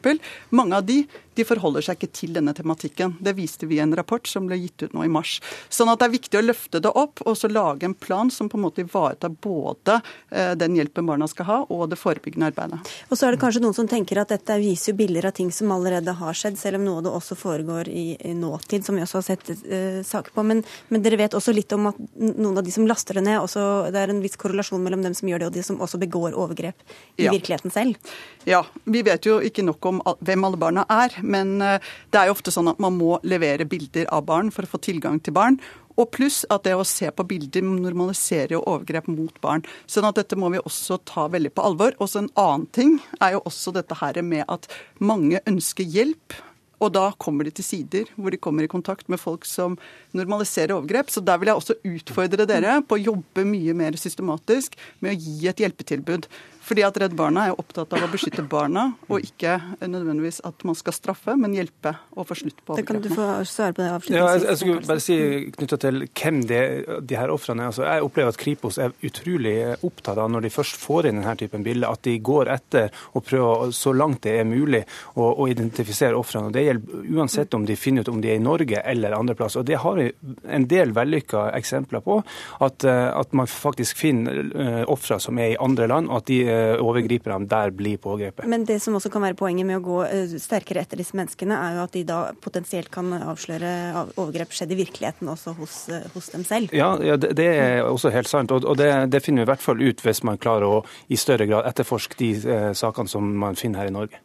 [0.51, 1.03] Mange av de
[1.35, 3.15] de forholder seg ikke til denne tematikken.
[3.23, 5.39] Det viste vi i en rapport som ble gitt ut nå i mars.
[5.73, 8.49] Sånn at det er viktig å løfte det opp og så lage en plan som
[8.51, 9.99] på en måte ivaretar både
[10.29, 12.93] eh, den hjelpen barna skal ha, og det forebyggende arbeidet.
[13.09, 15.51] Og så er det kanskje noen som tenker at dette viser jo bilder av ting
[15.53, 19.03] som allerede har skjedd, selv om noe av det også foregår i, nåtid, som vi
[19.05, 20.45] også har sett uh, saker på.
[20.47, 23.39] Men, men, dere vet også litt om at noen av de som laster det ned,
[23.43, 25.99] også, det er en viss korrelasjon mellom dem som gjør det, og de som også
[26.01, 26.85] begår overgrep
[27.17, 27.33] i ja.
[27.33, 28.13] virkeligheten selv?
[28.49, 28.63] Ja.
[28.83, 31.15] Vi vet jo ikke nok om hvem alle barna er.
[31.23, 34.65] Men eh, det er jo ofte sånn at man må levere bilder av barn for
[34.65, 35.59] å få tilgang til barn.
[35.99, 39.65] Og pluss at det å se på bilder normaliserer jo overgrep mot barn.
[39.85, 41.97] Sånn at dette må vi også ta veldig på alvor.
[41.99, 44.69] Og så en annen ting er jo også dette her med at
[44.99, 46.37] mange ønsker hjelp.
[46.81, 49.77] Og da kommer de til sider hvor de kommer i kontakt med folk som
[50.15, 51.11] normaliserer overgrep.
[51.13, 55.19] Så der vil jeg også utfordre dere på å jobbe mye mer systematisk med å
[55.19, 56.27] gi et hjelpetilbud.
[56.63, 60.77] Fordi at Redd Barna er opptatt av å beskytte barna, og ikke nødvendigvis at man
[60.79, 62.87] skal straffe, men hjelpe og få slutt på overgrep.
[62.87, 64.21] Kan du få svare på det avslutningsvis?
[64.21, 65.17] Ja, jeg, jeg skulle bare si
[65.57, 66.61] knytta til hvem det,
[67.09, 67.73] de her ofrene er.
[67.73, 71.35] Altså, jeg opplever at Kripos er utrolig opptatt av, når de først får inn denne
[71.39, 74.83] typen bilder, at de går etter og prøver så langt det er mulig
[75.19, 76.53] å, å identifisere ofrene.
[76.53, 79.63] Det gjelder uansett om de finner ut om de er i Norge eller andre plasser.
[79.63, 80.07] Og det har vi
[80.47, 82.21] en del vellykka eksempler på,
[82.63, 86.39] at, at man faktisk finner uh, ofre som er i andre land, og at de
[86.81, 88.47] overgriperne der blir pågrepet.
[88.49, 89.99] Men det som også kan være poenget med å gå
[90.41, 93.71] sterkere etter disse menneskene, er jo at de da potensielt kan avsløre
[94.17, 95.77] overgrep skjedd i virkeligheten også hos,
[96.15, 96.73] hos dem selv.
[96.75, 98.51] Ja, ja det, er også helt sant.
[98.51, 101.47] Og, det, det, finner vi i hvert fall ut hvis man klarer å i større
[101.49, 104.21] grad etterforske de eh, sakene som man finner her i Norge.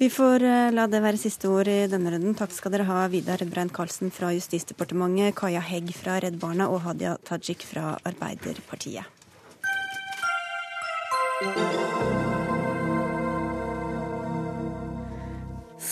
[0.00, 2.36] Vi får eh, la det være siste ord i denne runden.
[2.38, 6.82] Takk skal dere ha, Vidar Brein Karlsen fra Justisdepartementet, Kaja Hegg fra Redd Barna og
[6.86, 9.23] Hadia Tajik fra Arbeiderpartiet.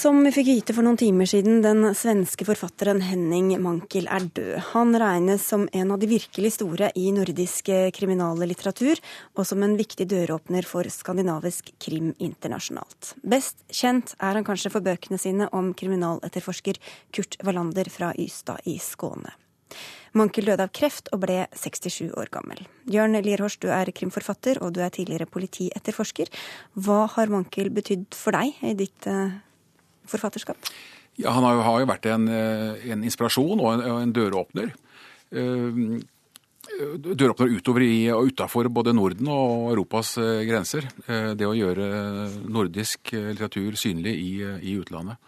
[0.02, 4.56] Som vi fikk vite for noen timer siden, den svenske forfatteren Henning Mankel er død.
[4.72, 8.98] Han regnes som en av de virkelig store i nordisk kriminallitteratur,
[9.38, 13.12] og som en viktig døråpner for skandinavisk krim internasjonalt.
[13.22, 16.82] Best kjent er han kanskje for bøkene sine om kriminaletterforsker
[17.14, 19.36] Kurt Wallander fra Ystad i Skåne.
[20.18, 22.64] Mankel døde av kreft og ble 67 år gammel.
[22.90, 26.28] Jørn Lierhorst, du er krimforfatter og du er tidligere politietterforsker.
[26.76, 29.08] Hva har Mankel betydd for deg i ditt
[30.10, 30.72] forfatterskap?
[31.20, 34.72] Ja, Han har jo, vært en, eh, en, inspirasjon og en, en døråpner.
[35.32, 36.00] Uh,
[37.02, 40.14] døråpner utover i og utafor både Norden og Europas
[40.46, 40.86] grenser.
[41.36, 41.88] Det å gjøre
[42.48, 44.30] nordisk litteratur synlig i,
[44.70, 45.18] i utlandet.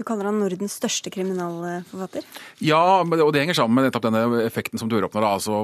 [0.00, 2.24] Du kaller han Nordens største kriminalforfatter?
[2.64, 5.26] Ja, og det henger sammen med denne effekten som døråpner.
[5.28, 5.58] Altså,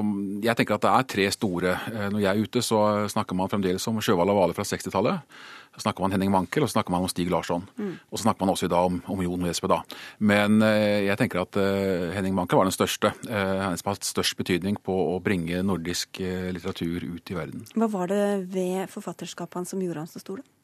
[0.45, 1.71] jeg tenker at det er tre store.
[2.13, 5.39] Når jeg er ute, så snakker man fremdeles om Sjøvall og Hvale fra 60-tallet.
[5.77, 7.65] Så snakker man Henning Mankel og så snakker man om Stig Larsson.
[7.77, 7.95] Mm.
[8.09, 9.69] Og så snakker man også i dag om, om Jon Nesbø.
[9.69, 9.79] da.
[10.17, 13.13] Men eh, jeg tenker at eh, Henning Mankel var den største.
[13.29, 17.37] Eh, han som har hatt størst betydning på å bringe nordisk eh, litteratur ut i
[17.37, 17.65] verden.
[17.77, 18.23] Hva var det
[18.53, 20.41] ved forfatterskapet hans som gjorde ham så stor?
[20.41, 20.56] da?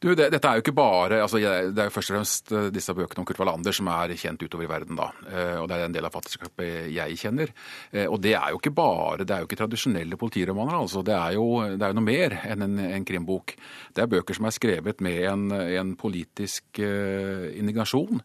[0.00, 2.68] Du, det, dette er jo ikke bare altså, Det er jo først og fremst eh,
[2.72, 4.96] disse bøkene om Kurt Wallander som er kjent utover i verden.
[4.96, 7.52] da, eh, og Det er en del av fattigskapet jeg kjenner.
[7.92, 10.78] Eh, og det er jo ikke bare, det er jo ikke tradisjonelle politiromaner.
[10.78, 11.44] altså, Det er jo,
[11.74, 13.52] det er jo noe mer enn en, en, krimbok.
[13.92, 18.20] Det er bøker som er skrevet med en, en politisk indignasjon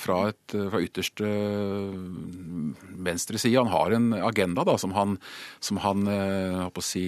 [0.00, 1.28] fra, et, fra ytterste
[3.06, 3.60] venstre side.
[3.60, 5.16] Han har en agenda da, som han,
[5.62, 6.04] som han
[6.82, 7.04] si,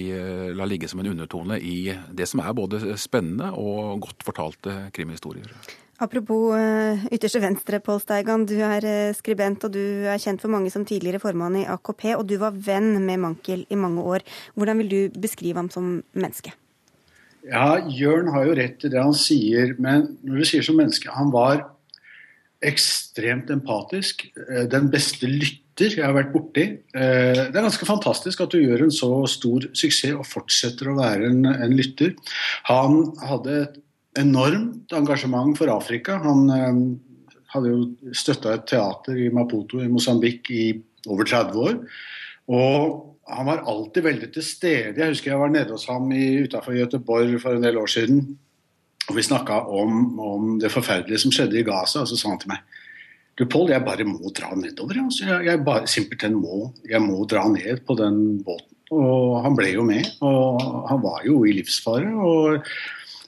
[0.55, 4.77] lar ligge som en undertone i det som er både spennende og og godt fortalte
[4.95, 5.51] krimhistorier.
[6.03, 8.43] Apropos eh, ytterste venstre, Pål Steigan.
[8.47, 12.09] Du er eh, skribent og du er kjent for mange som tidligere formann i AKP.
[12.17, 14.25] Og du var venn med Mankel i mange år.
[14.59, 16.51] Hvordan vil du beskrive ham som menneske?
[17.45, 21.13] Ja, Jørn har jo rett i det han sier, men når du sier som menneske
[21.13, 21.61] Han var
[22.65, 24.27] ekstremt empatisk.
[24.49, 26.63] Eh, den beste lytter jeg har vært borti.
[26.95, 31.27] Det er ganske fantastisk at du gjør en så stor suksess og fortsetter å være
[31.27, 32.13] en, en lytter.
[32.69, 33.75] Han hadde et
[34.19, 36.19] enormt engasjement for Afrika.
[36.23, 36.79] Han eh,
[37.53, 40.69] hadde jo støtta et teater i Maputo i Mosambik i
[41.07, 41.77] over 30 år.
[42.55, 42.95] Og
[43.25, 44.99] han var alltid veldig til stede.
[44.99, 48.35] Jeg husker jeg var nede hos ham utafor Göteborg for en del år siden.
[49.09, 52.03] Og vi snakka om, om, det forferdelige som skjedde i Gaza.
[52.03, 52.63] Og så sa han til meg
[53.35, 55.01] du Pål, jeg bare må dra nedover.
[55.01, 55.25] Altså.
[55.27, 58.71] Jeg, jeg bare, simpelthen må, jeg må dra ned på den båten.
[58.95, 60.07] Og han ble jo med.
[60.23, 62.13] Og han var jo i livsfare.
[62.15, 62.63] og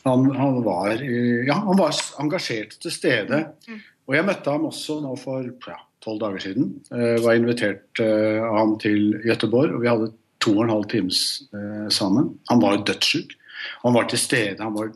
[0.07, 3.41] han, han, var, ja, han, var, engasjert til stede.
[3.67, 3.81] Mm.
[4.07, 6.69] Og jeg møtte ham også nå for tolv ja, dager siden.
[6.87, 10.13] Jeg var invitert uh, av ham til Gøteborg, og vi hadde
[10.43, 12.31] to og en halv times uh, sammen.
[12.51, 13.35] Han var dødssyk.
[13.83, 14.93] Han var til stede, han var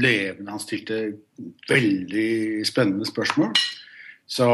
[0.00, 1.00] levende, han stilte
[1.68, 3.52] veldig spennende spørsmål.
[4.26, 4.48] Så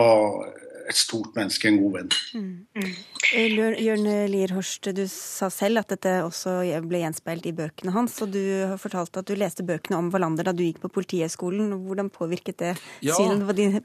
[0.91, 2.11] et stort menneske, en god venn.
[2.34, 2.51] Mm.
[2.74, 2.93] Mm.
[3.36, 8.16] Eh, Jørn Lier Horst, du sa selv at dette også ble gjenspeilt i bøkene hans.
[8.24, 8.41] Og du
[8.72, 11.72] har fortalt at du leste bøkene om Wallander da du gikk på Politihøgskolen.
[11.86, 12.72] Hvordan påvirket det
[13.07, 13.14] ja.
[13.16, 13.78] synet på din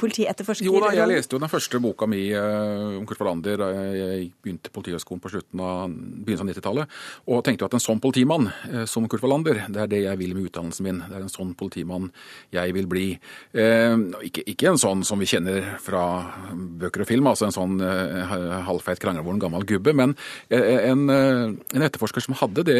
[0.00, 0.66] politietterforsker?
[0.66, 4.30] Jo da, jeg leste jo den første boka mi uh, om Kurt Wallander da jeg
[4.42, 6.98] begynte Politihøgskolen på slutten av begynnelsen av 90-tallet.
[7.30, 10.22] Og tenkte jo at en sånn politimann uh, som Kurt Wallander, det er det jeg
[10.24, 11.02] vil med utdannelsen min.
[11.06, 12.10] Det er en sånn politimann
[12.54, 13.06] jeg vil bli.
[14.24, 16.02] Ikke, ikke en sånn som vi kjenner fra
[16.52, 20.14] bøker og film, altså en sånn uh, halvfeit kranglevoren gammel gubbe, men
[20.50, 22.78] eh, en, uh, en, etterforsker som hadde det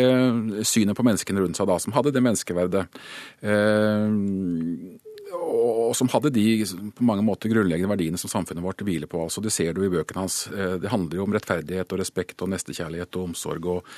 [0.68, 2.86] synet på menneskene rundt seg da, som hadde det menneskeverdet.
[3.42, 4.08] Uh,
[5.38, 6.46] og som hadde de
[6.96, 9.20] på mange måter grunnleggende verdiene som samfunnet vårt hviler på.
[9.26, 10.38] altså Det ser du i bøkene hans.
[10.48, 13.68] Det handler jo om rettferdighet og respekt og nestekjærlighet og omsorg.
[13.68, 13.90] og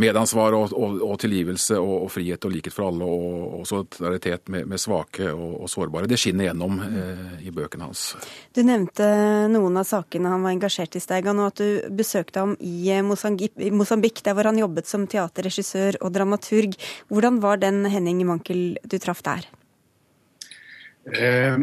[0.00, 4.66] medansvar og, og, og tilgivelse og, og, frihet og likhet for alle, og, solidaritet med,
[4.70, 6.08] med, svake og, sårbare.
[6.10, 8.04] Det skinner gjennom eh, i bøkene hans.
[8.54, 9.06] Du nevnte
[9.52, 13.04] noen av sakene han var engasjert i, Steigan, og at du besøkte ham i eh,
[13.04, 16.76] Mosambik, der hvor han jobbet som teaterregissør og dramaturg.
[17.12, 19.48] Hvordan var den Henning Mankel du traff der?
[21.12, 21.58] Eh,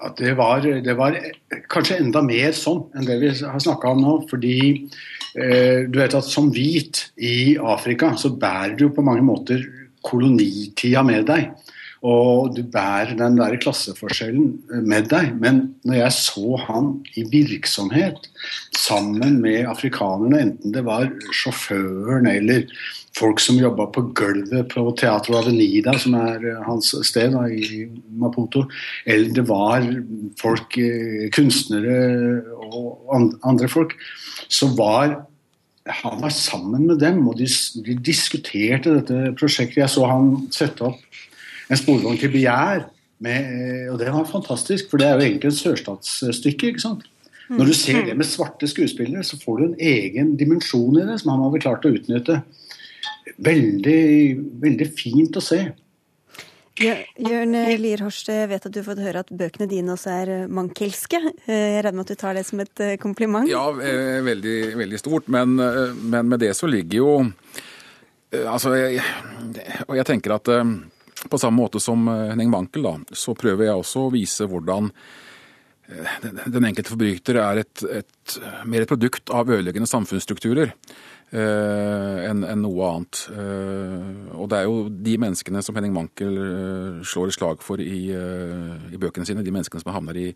[0.00, 1.16] at det var, det var,
[1.70, 4.14] kanskje enda mer sånn enn det vi har snakka om nå.
[4.30, 9.64] Fordi eh, du vet at som hvit i Afrika så bærer du på mange måter
[10.06, 11.50] kolonitida med deg.
[12.00, 14.54] Og du bærer den der klasseforskjellen
[14.88, 15.34] med deg.
[15.36, 18.30] Men når jeg så han i virksomhet
[18.76, 21.10] sammen med afrikanerne, enten det var
[21.42, 22.64] sjåføren eller
[23.16, 27.84] folk som jobba på gulvet på Teatro Avenida, som er eh, hans sted da, i
[28.22, 28.64] Maputo,
[29.04, 29.84] eller det var
[30.40, 31.98] folk, eh, kunstnere
[32.70, 33.10] og
[33.42, 33.96] andre folk,
[34.48, 35.18] så var
[35.90, 37.48] han var sammen med dem, og de,
[37.82, 39.80] de diskuterte dette prosjektet.
[39.80, 41.00] Jeg så han sette opp
[41.70, 42.88] en sporvogn til Begjær,
[43.20, 46.70] Med, og det var fantastisk, for det er jo egentlig et sørstatsstykke.
[46.72, 47.02] ikke sant?
[47.50, 51.18] Når du ser det med svarte skuespillere, så får du en egen dimensjon i det
[51.20, 52.38] som han hadde klart å utnytte
[53.44, 54.02] veldig,
[54.62, 55.60] veldig fint å se.
[56.80, 60.30] Jørn Lier Horst, jeg vet at du har fått høre at bøkene dine også er
[60.48, 61.20] mankelske.
[61.44, 63.48] Jeg regner med at du tar det som et eh, kompliment?
[63.50, 65.28] Ja, eh, veldig, veldig stort.
[65.28, 67.12] Men, eh, men, med det så ligger jo
[68.30, 69.02] Altså, jeg,
[69.88, 70.46] og jeg tenker at
[71.28, 74.88] på samme måte som Henning Wankel, da, så prøver jeg også å vise hvordan
[76.22, 78.36] den enkelte forbryter er et, et,
[78.68, 83.22] mer et produkt av ødeleggende samfunnsstrukturer eh, enn en noe annet.
[83.34, 87.82] Eh, og det er jo de menneskene som Henning Mankel eh, slår et slag for
[87.82, 90.28] i, eh, i, bøkene sine, de menneskene som havner i,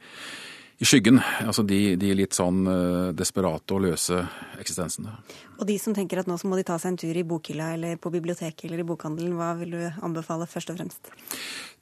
[0.89, 1.21] skyggen.
[1.45, 4.21] Altså de, de litt sånn eh, desperate og løse
[4.61, 5.15] eksistensene.
[5.59, 7.73] Og de som tenker at nå så må de ta seg en tur i bokhylla
[7.77, 11.13] eller på biblioteket eller i bokhandelen, hva vil du anbefale først og fremst?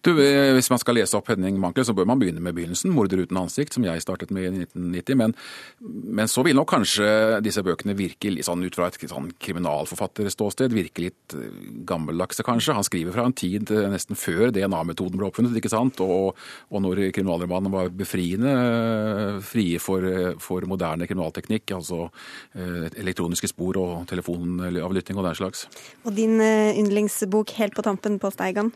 [0.02, 2.90] Du, eh, Hvis man skal lese opp Henning Mankler, så bør man begynne med begynnelsen,
[2.90, 5.14] 'Morder uten ansikt', som jeg startet med i 1990.
[5.16, 5.34] Men,
[5.80, 11.06] men så vil nok kanskje disse bøkene virke sånn ut fra et sånn kriminalforfatterståsted, virke
[11.06, 11.54] litt eh,
[11.86, 12.74] gammeldagse, kanskje.
[12.74, 16.02] Han skriver fra en tid eh, nesten før DNA-metoden ble oppfunnet, ikke sant?
[16.02, 16.34] Og,
[16.70, 20.02] og når kriminalromanen var befriende frie for,
[20.42, 22.06] for, moderne kriminalteknikk, altså
[22.54, 25.66] elektroniske spor og telefonavlytting og den slags.
[26.06, 28.72] Og din yndlingsbok helt på tampen på Steigan?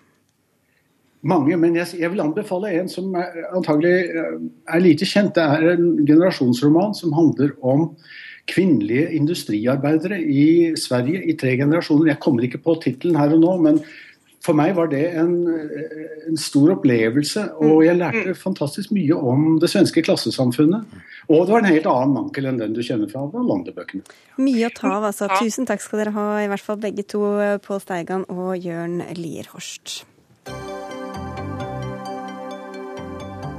[1.26, 4.38] Mange, men jeg, jeg, vil anbefale en som er, antagelig eh,
[4.74, 5.34] er lite kjent.
[5.34, 7.90] Det er en generasjonsroman som handler om
[8.46, 12.12] kvinnelige industriarbeidere i Sverige i tre generasjoner.
[12.12, 13.80] Jeg kommer ikke på tittelen her og nå, men
[14.46, 15.34] for meg var det en,
[16.28, 17.42] en, stor opplevelse.
[17.66, 20.98] Og jeg lærte fantastisk mye om det svenske klassesamfunnet.
[21.26, 24.06] Og det var en helt annen mankel enn den du kjenner fra Wallander-bøkene.
[24.38, 25.26] Mye å ta av, altså.
[25.40, 27.24] Tusen takk skal dere ha, i hvert fall begge to,
[27.66, 30.04] Pål Steigan og Jørn Lierhorst.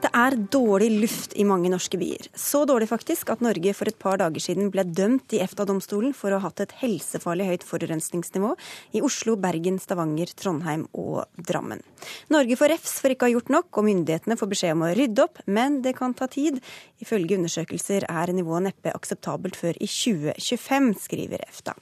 [0.00, 2.30] Det er dårlig luft i mange norske byer.
[2.32, 6.32] Så dårlig faktisk at Norge for et par dager siden ble dømt i EFTA-domstolen for
[6.32, 8.54] å ha hatt et helsefarlig høyt forurensningsnivå
[8.96, 11.84] i Oslo, Bergen, Stavanger, Trondheim og Drammen.
[12.32, 14.94] Norge får refs for ikke å ha gjort nok, og myndighetene får beskjed om å
[14.96, 16.62] rydde opp, men det kan ta tid.
[17.04, 21.76] Ifølge undersøkelser er nivået neppe akseptabelt før i 2025, skriver EFTA.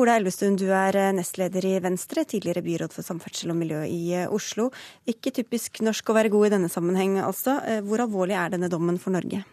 [0.00, 4.00] Ola Elvestuen, du er eh, nestleder i Venstre, tidligere byråd for samferdsel og miljø i
[4.22, 4.70] eh, Oslo.
[5.10, 7.58] Ikke typisk norsk å være god i denne sammenheng, altså.
[7.62, 9.44] Eh, hvor alvorlig er denne dommen for Norge?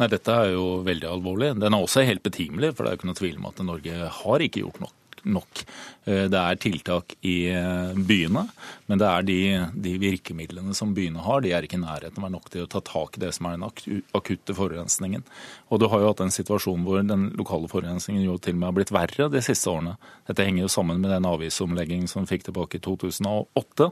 [0.00, 1.52] Nei, Dette er jo veldig alvorlig.
[1.60, 4.10] Den er også helt betimelig, for det er jo ikke noe tvil om at Norge
[4.20, 5.62] har ikke gjort nok nok.
[6.08, 8.46] Eh, det er tiltak i eh, byene,
[8.88, 9.38] men det er de,
[9.74, 12.82] de, virkemidlene som byene har, de er ikke i nærheten av nok til å ta
[12.84, 15.24] tak i det som er den akutte forurensningen.
[15.70, 18.70] Og du har jo hatt en situasjon hvor den lokale forurensningen jo til og med
[18.70, 19.96] har blitt verre de siste årene.
[20.30, 23.90] Dette henger jo sammen med den avgiftsomleggingen som vi fikk tilbake i 2008,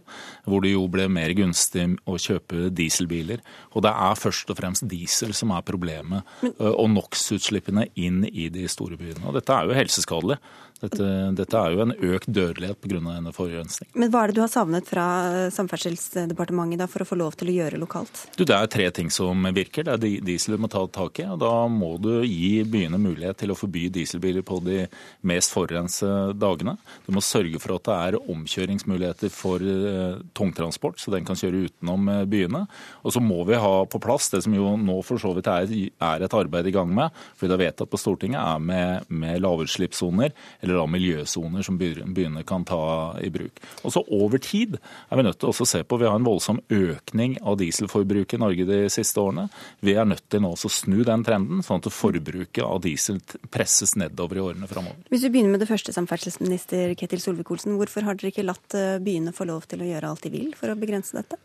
[0.49, 3.43] hvor det jo ble mer gunstig å kjøpe dieselbiler.
[3.75, 8.49] Og det er først og fremst diesel som er problemet, eh, og NOx-utslippene inn i
[8.53, 9.27] de store byene.
[9.29, 10.39] Og dette er jo helseskadelig.
[10.79, 13.01] Dette, dette, er jo en økt dødelighet pga.
[13.03, 13.91] denne forurensningen.
[13.99, 15.07] Men hva er det du har savnet fra
[15.51, 18.21] Samferdselsdepartementet da, for å få lov til å gjøre lokalt?
[18.39, 19.89] Du, det er tre ting som virker.
[19.89, 21.27] Det er diesel du må ta tak i.
[21.27, 24.85] og Da må du gi byene mulighet til å forby dieselbiler på de
[25.27, 26.77] mest forurensede dagene.
[27.09, 31.65] Du må sørge for at det er omkjøringsmuligheter for uh, tungtransport, så den kan kjøre
[31.67, 32.63] utenom uh, byene.
[33.03, 35.75] Og så må vi ha på plass det som jo nå for så vidt er,
[35.91, 39.43] er et arbeid i gang med, fordi det er vedtatt på Stortinget, er med, med
[39.43, 40.37] lavutslippssoner
[40.69, 43.61] eller da miljøsoner som byene kan ta i bruk.
[43.83, 46.61] Og så Over tid er vi nødt til å se på Vi har en voldsom
[46.69, 49.49] økning av dieselforbruket i Norge de siste årene.
[49.81, 53.97] Vi er nødt til nå å snu den trenden, sånn at forbruket av diesel presses
[53.97, 55.09] nedover i årene framover.
[55.13, 57.77] Hvis vi begynner med det første, samferdselsminister Ketil Solvik-Olsen.
[57.81, 60.51] Hvorfor har dere ikke latt eh, byene få lov til å gjøre alt de vil
[60.59, 61.41] for å begrense dette?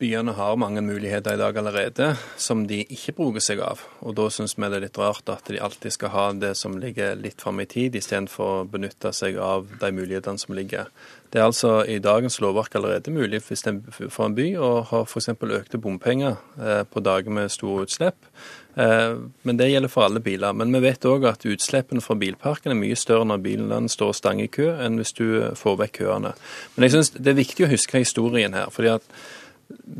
[0.00, 3.80] Byene har mange muligheter i dag allerede som de ikke bruker seg av.
[4.04, 6.76] Og da syns vi det er litt rart at de alltid skal ha det som
[6.80, 10.90] ligger litt fram i tid, istedenfor å benytte seg av de mulighetene som ligger.
[11.32, 15.32] Det er altså i dagens lovverk allerede mulig for en by å ha f.eks.
[15.32, 18.28] økte bompenger eh, på dager med store utslipp.
[18.76, 19.16] Eh,
[19.48, 20.52] men det gjelder for alle biler.
[20.52, 24.20] Men vi vet òg at utslippene fra bilparken er mye større når bilen står og
[24.20, 25.26] stanger i kø, enn hvis du
[25.56, 26.36] får vekk køene.
[26.76, 28.68] Men jeg syns det er viktig å huske historien her.
[28.70, 29.10] fordi at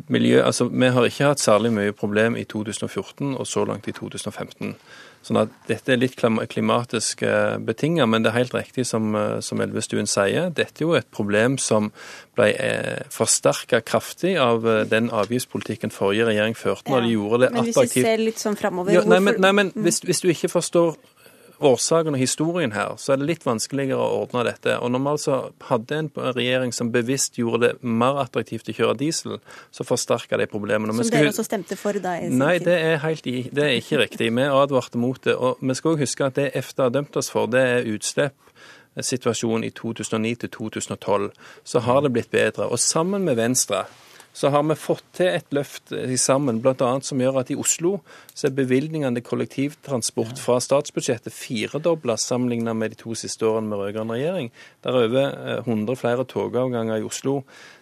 [0.08, 3.92] miljø, altså Vi har ikke hatt særlig mye problem i 2014 og så langt i
[3.92, 4.76] 2015.
[5.26, 9.40] Sånn at Dette er litt klimatisk eh, betinget, men det er helt riktig som, eh,
[9.42, 10.52] som Elvestuen sier.
[10.54, 11.90] Dette er jo et problem som
[12.38, 12.52] ble
[13.10, 16.90] forsterket forsterka kraftig av den avgiftspolitikken forrige regjering førte.
[16.90, 17.74] når de gjorde det attraktivt.
[17.74, 20.28] Men hvis vi ser litt sånn framover, ja, nei, men, nei, men hvis, hvis, du
[20.28, 20.94] ikke forstår
[21.60, 24.76] årsaken og historien her, så er det litt vanskeligere å ordne dette.
[24.82, 25.38] Og når vi altså
[25.70, 29.38] hadde en regjering som bevisst gjorde det mer attraktivt å kjøre diesel,
[29.70, 30.94] så forsterka det problemene.
[30.96, 32.18] Som dere også stemte for da?
[32.20, 34.32] i Nei, det er, helt, det er ikke riktig.
[34.36, 35.36] Vi advarte mot det.
[35.36, 38.36] Og vi skal òg huske at det EFTA har dømt oss for, det er utslipp
[38.96, 41.30] situasjonen i 2009 til 2012,
[41.64, 42.70] så har det blitt bedre.
[42.72, 43.84] Og sammen med Venstre
[44.36, 46.90] så har vi fått til et løft sammen, bl.a.
[47.00, 47.94] som gjør at i Oslo
[48.36, 53.80] så er bevilgningene til kollektivtransport fra statsbudsjettet firedobla sammenlignet med de to siste årene med
[53.80, 54.50] rød-grønn regjering.
[54.84, 55.30] Det er over
[55.62, 57.38] 100 eh, flere togavganger i Oslo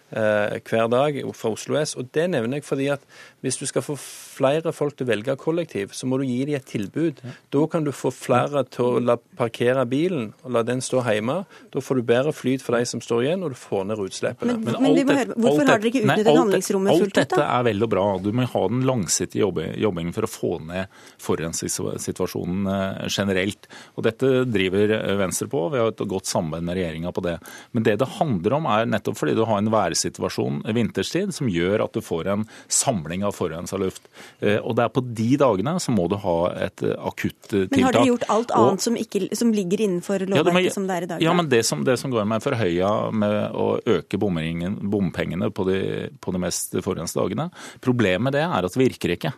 [0.09, 1.95] hver dag fra Oslo S.
[1.99, 3.03] Og det nevner jeg fordi at
[3.45, 3.95] hvis du skal få
[4.35, 7.21] flere folk til å velge kollektiv, så må du gi dem et tilbud.
[7.53, 11.37] Da kan du få flere til å la parkere bilen og la den stå hjemme.
[11.73, 14.57] Da får du bedre flyt for de som står igjen, og du får ned utslippene.
[14.59, 17.19] Men, men, men høre, hvorfor har dere ikke utnyttet handlingsrommet fullt ut?
[17.21, 18.05] Alt dette er vel og bra.
[18.23, 23.69] Du må ha den langsiktige jobbingen for å få ned forurensningssituasjonen eh, generelt.
[23.95, 25.67] Og dette driver Venstre på.
[25.73, 27.37] Vi har et godt samarbeid med regjeringa på det.
[27.75, 31.85] Men det det handler om, er nettopp fordi du har en værsituasjon vinterstid som gjør
[31.85, 34.09] at du får en samling av forurensa luft.
[34.39, 36.37] Eh, og det er på de dagene så må du ha
[36.67, 37.71] et eh, akuttiltak.
[37.71, 40.87] Men har dere gjort alt annet og, som, ikke, som, ligger innenfor lovverket ja, som
[40.89, 41.25] det er i dag?
[41.25, 45.81] Ja, men det som, det som går med forhøya med å øke bompengene på de,
[46.19, 47.49] på de mest forurensede dagene,
[47.83, 49.31] problemet med det er at det virker ikke.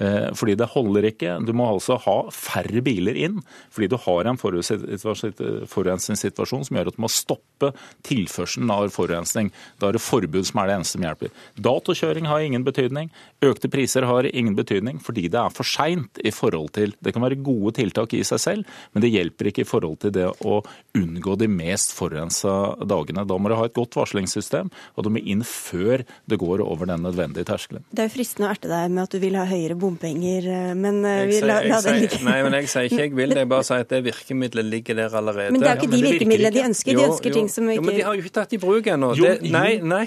[0.00, 1.34] Eh, fordi det holder ikke.
[1.44, 3.40] Du må altså ha færre biler inn,
[3.72, 7.68] fordi du har en forurensningssituasjon som gjør at du må stoppe
[8.08, 9.48] tilførselen av forurensning.
[9.80, 11.28] Da er det forbud som er det eneste som hjelper.
[11.60, 13.06] Datokjøring har ingen betydning.
[13.44, 17.22] Økte priser har ingen betydning, fordi det er for seint i forhold til Det kan
[17.22, 20.62] være gode tiltak i seg selv, men det hjelper ikke i forhold til det å
[20.96, 22.52] unngå de mest forurensa
[22.88, 23.26] dagene.
[23.28, 26.86] Da må du ha et godt varslingssystem, og du må inn før det går over
[26.88, 27.82] den nødvendige terskelen.
[27.90, 30.46] Det er jo fristende å erte deg med at du vil ha høyere bompenger bompenger,
[30.48, 32.20] eh, men eh, vi la, la det ligge.
[32.26, 33.42] Nei, men jeg sier ikke jeg vil det.
[33.42, 35.54] Jeg bare sier at det virkemidlet ligger der allerede.
[35.54, 36.96] Men det er ikke de virkemidlene de ønsker.
[36.96, 38.90] De ønsker jo, ting som ikke jo, Men de har jo ikke tatt i bruk
[38.94, 39.12] ennå.
[39.50, 40.04] Nei, nei,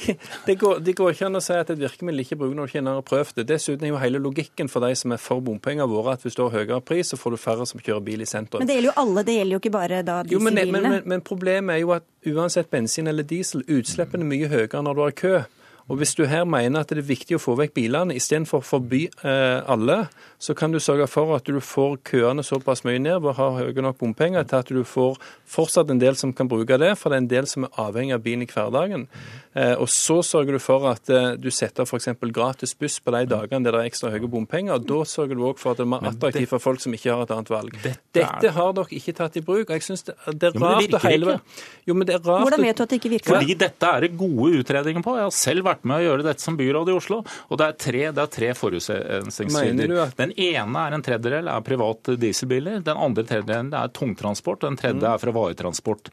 [0.47, 2.73] det går, det går, ikke an å si at et virkemiddel ikke bruker når du
[2.73, 3.47] ikke har prøvd det.
[3.53, 6.45] Dessuten er jo hele logikken for de som er for bompenger våre at hvis du
[6.45, 8.63] har høyere pris, så får du færre som kjører bil i sentrum.
[8.63, 10.71] Men det gjelder jo alle, det gjelder jo ikke bare da dieselbilene.
[10.71, 14.49] Men, men, men, men problemet er jo at uansett bensin eller diesel, utslippene er mye
[14.51, 15.35] høyere når du har kø.
[15.91, 18.65] Og Hvis du her mener at det er viktig å få vekk bilene, istedenfor å
[18.65, 20.05] forby eh, alle,
[20.39, 23.47] så kan du sørge for at du får køene såpass mye ned ved å ha
[23.57, 25.19] høye nok bompenger til at du får
[25.53, 28.15] fortsatt en del som kan bruke det, for det er en del som er avhengig
[28.15, 29.07] av bilen i hverdagen.
[29.53, 32.09] Eh, og Så sørger du for at eh, du setter f.eks.
[32.31, 34.79] gratis buss på de dagene der det er ekstra høye bompenger.
[34.79, 37.11] og Da sørger du òg for at det er mer attraktivt for folk som ikke
[37.11, 37.75] har et annet valg.
[37.83, 39.67] Dette, dette har dere ikke tatt i bruk.
[39.67, 41.39] og jeg synes det, det er rart jo, men det
[41.85, 43.35] Jo, men det er rart Hvordan vet du at det ikke virker?
[43.35, 45.15] Fordi dette er det gode utredninger på.
[45.19, 47.21] Jeg har selv vært vært med å gjøre dette som byråd i Oslo.
[47.49, 49.95] Og det er tre, det er tre forurensningskilder.
[50.19, 52.81] Den ene er en tredjedel er private dieselbiler.
[52.85, 54.63] Den andre tredjedelen er tungtransport.
[54.65, 56.11] Den tredje er fra varetransport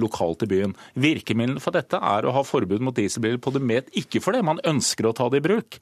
[0.00, 0.76] lokalt i byen.
[0.98, 4.60] Virkemidlene for dette er å ha forbud mot dieselbiler på det med, ikke fordi man
[4.68, 5.78] ønsker å ta det i bruk,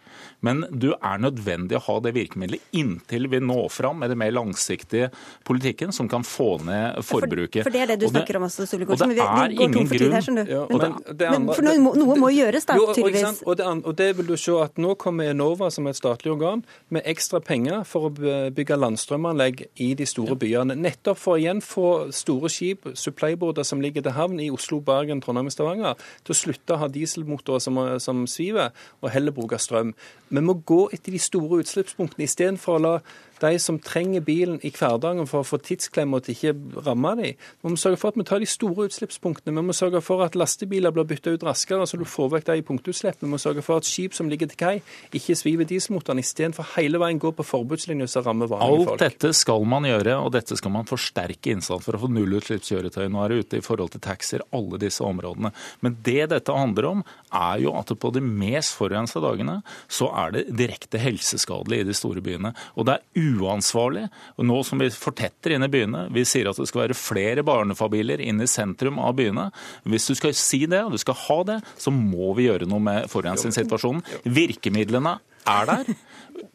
[0.47, 4.33] men du er nødvendig å ha det virkemidlet inntil vi når fram med det mer
[4.35, 5.11] langsiktige
[5.47, 7.63] politikken som kan få ned forbruket.
[7.63, 9.15] For, for det er det du snakker om også, Solvik-Olsen.
[9.15, 10.55] Vi, vi går tom for tid her, skjønner du.
[10.77, 13.16] Men, men, for noe, noe må gjøres, da, tydeligvis.
[13.47, 16.63] Og det, og det, vil du se at Nå kommer Enova som et statlig organ
[16.93, 18.13] med ekstra penger for å
[18.55, 20.77] bygge landstrømanlegg i de store byene.
[20.79, 25.23] Nettopp for å igjen få store skip, supplybåter som ligger til havn i Oslo, Bergen,
[25.25, 29.61] Trondheim og Stavanger, til å slutte å ha dieselmotorer som, som sviver, og heller bruke
[29.61, 29.95] strøm.
[30.29, 32.95] Vi må gå etter de store utslippspunktene istedenfor å la
[33.43, 36.55] de som trenger bilen i hverdagen for å få tidsklemme og ikke
[36.87, 37.37] ramme dem.
[37.63, 39.55] Vi må sørge for at vi tar de store utslippspunktene.
[39.57, 42.65] Vi må sørge for at lastebiler blir bytta ut raskere, så du får vekk de
[42.67, 43.21] punktutslipp.
[43.23, 44.75] Vi må sørge for at skip som ligger til kai,
[45.17, 49.67] ikke sviver dieselmotoren, istedenfor hele veien går på forbudslinja som rammer vanlige Alt dette skal
[49.69, 53.07] man gjøre, og dette skal man forsterke innsats for å få nullutslippskjøretøy.
[53.13, 55.53] Nå er det ute i forhold til taxier, alle disse områdene.
[55.85, 57.05] Men det dette handler om,
[57.37, 59.61] er jo at på de mest forurensa dagene
[59.93, 62.53] så er det direkte helseskadelig i de store byene.
[62.77, 64.07] Og det er uansvarlig.
[64.37, 67.45] Og nå som vi fortetter inn i byene, vi sier at det skal være flere
[67.47, 69.49] barnefamilier inn i sentrum av byene.
[69.89, 72.83] Hvis du skal si det, og du skal ha det, så må vi gjøre noe
[72.83, 74.05] med forurensningssituasjonen.
[74.25, 75.97] Virkemidlene er der.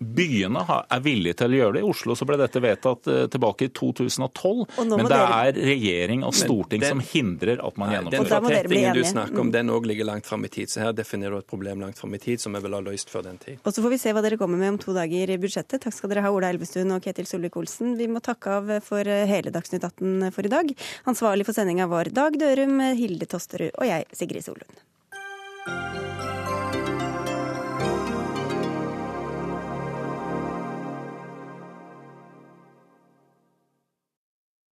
[0.02, 0.62] Byene
[0.94, 1.82] er villige til å gjøre det.
[1.82, 4.62] I Oslo så ble dette vedtatt eh, tilbake i 2012.
[4.78, 7.90] Og nå må Men det dere- er regjering og storting den- som hindrer at man
[7.96, 8.30] gjennomfører.
[8.30, 9.40] Den fortettingen du snakker Mm.
[9.42, 10.70] om, den òg ligger langt fram i tid.
[10.70, 13.10] Så her definerer du et problem langt fram i tid som vi vil ha løst
[13.10, 13.58] før den tid.
[13.66, 15.82] Og så får vi se hva dere kommer med om to dager i budsjettet.
[15.82, 17.98] Takk skal dere ha, Ola Elvestuen og Ketil Solvik-Olsen.
[17.98, 20.76] Vi må takke av for hele Dagsnytt 18 for i dag.
[21.08, 26.11] Ansvarlig for sendinga var Dag Dørum, Hilde Tosterud og jeg, Sigrid Solund.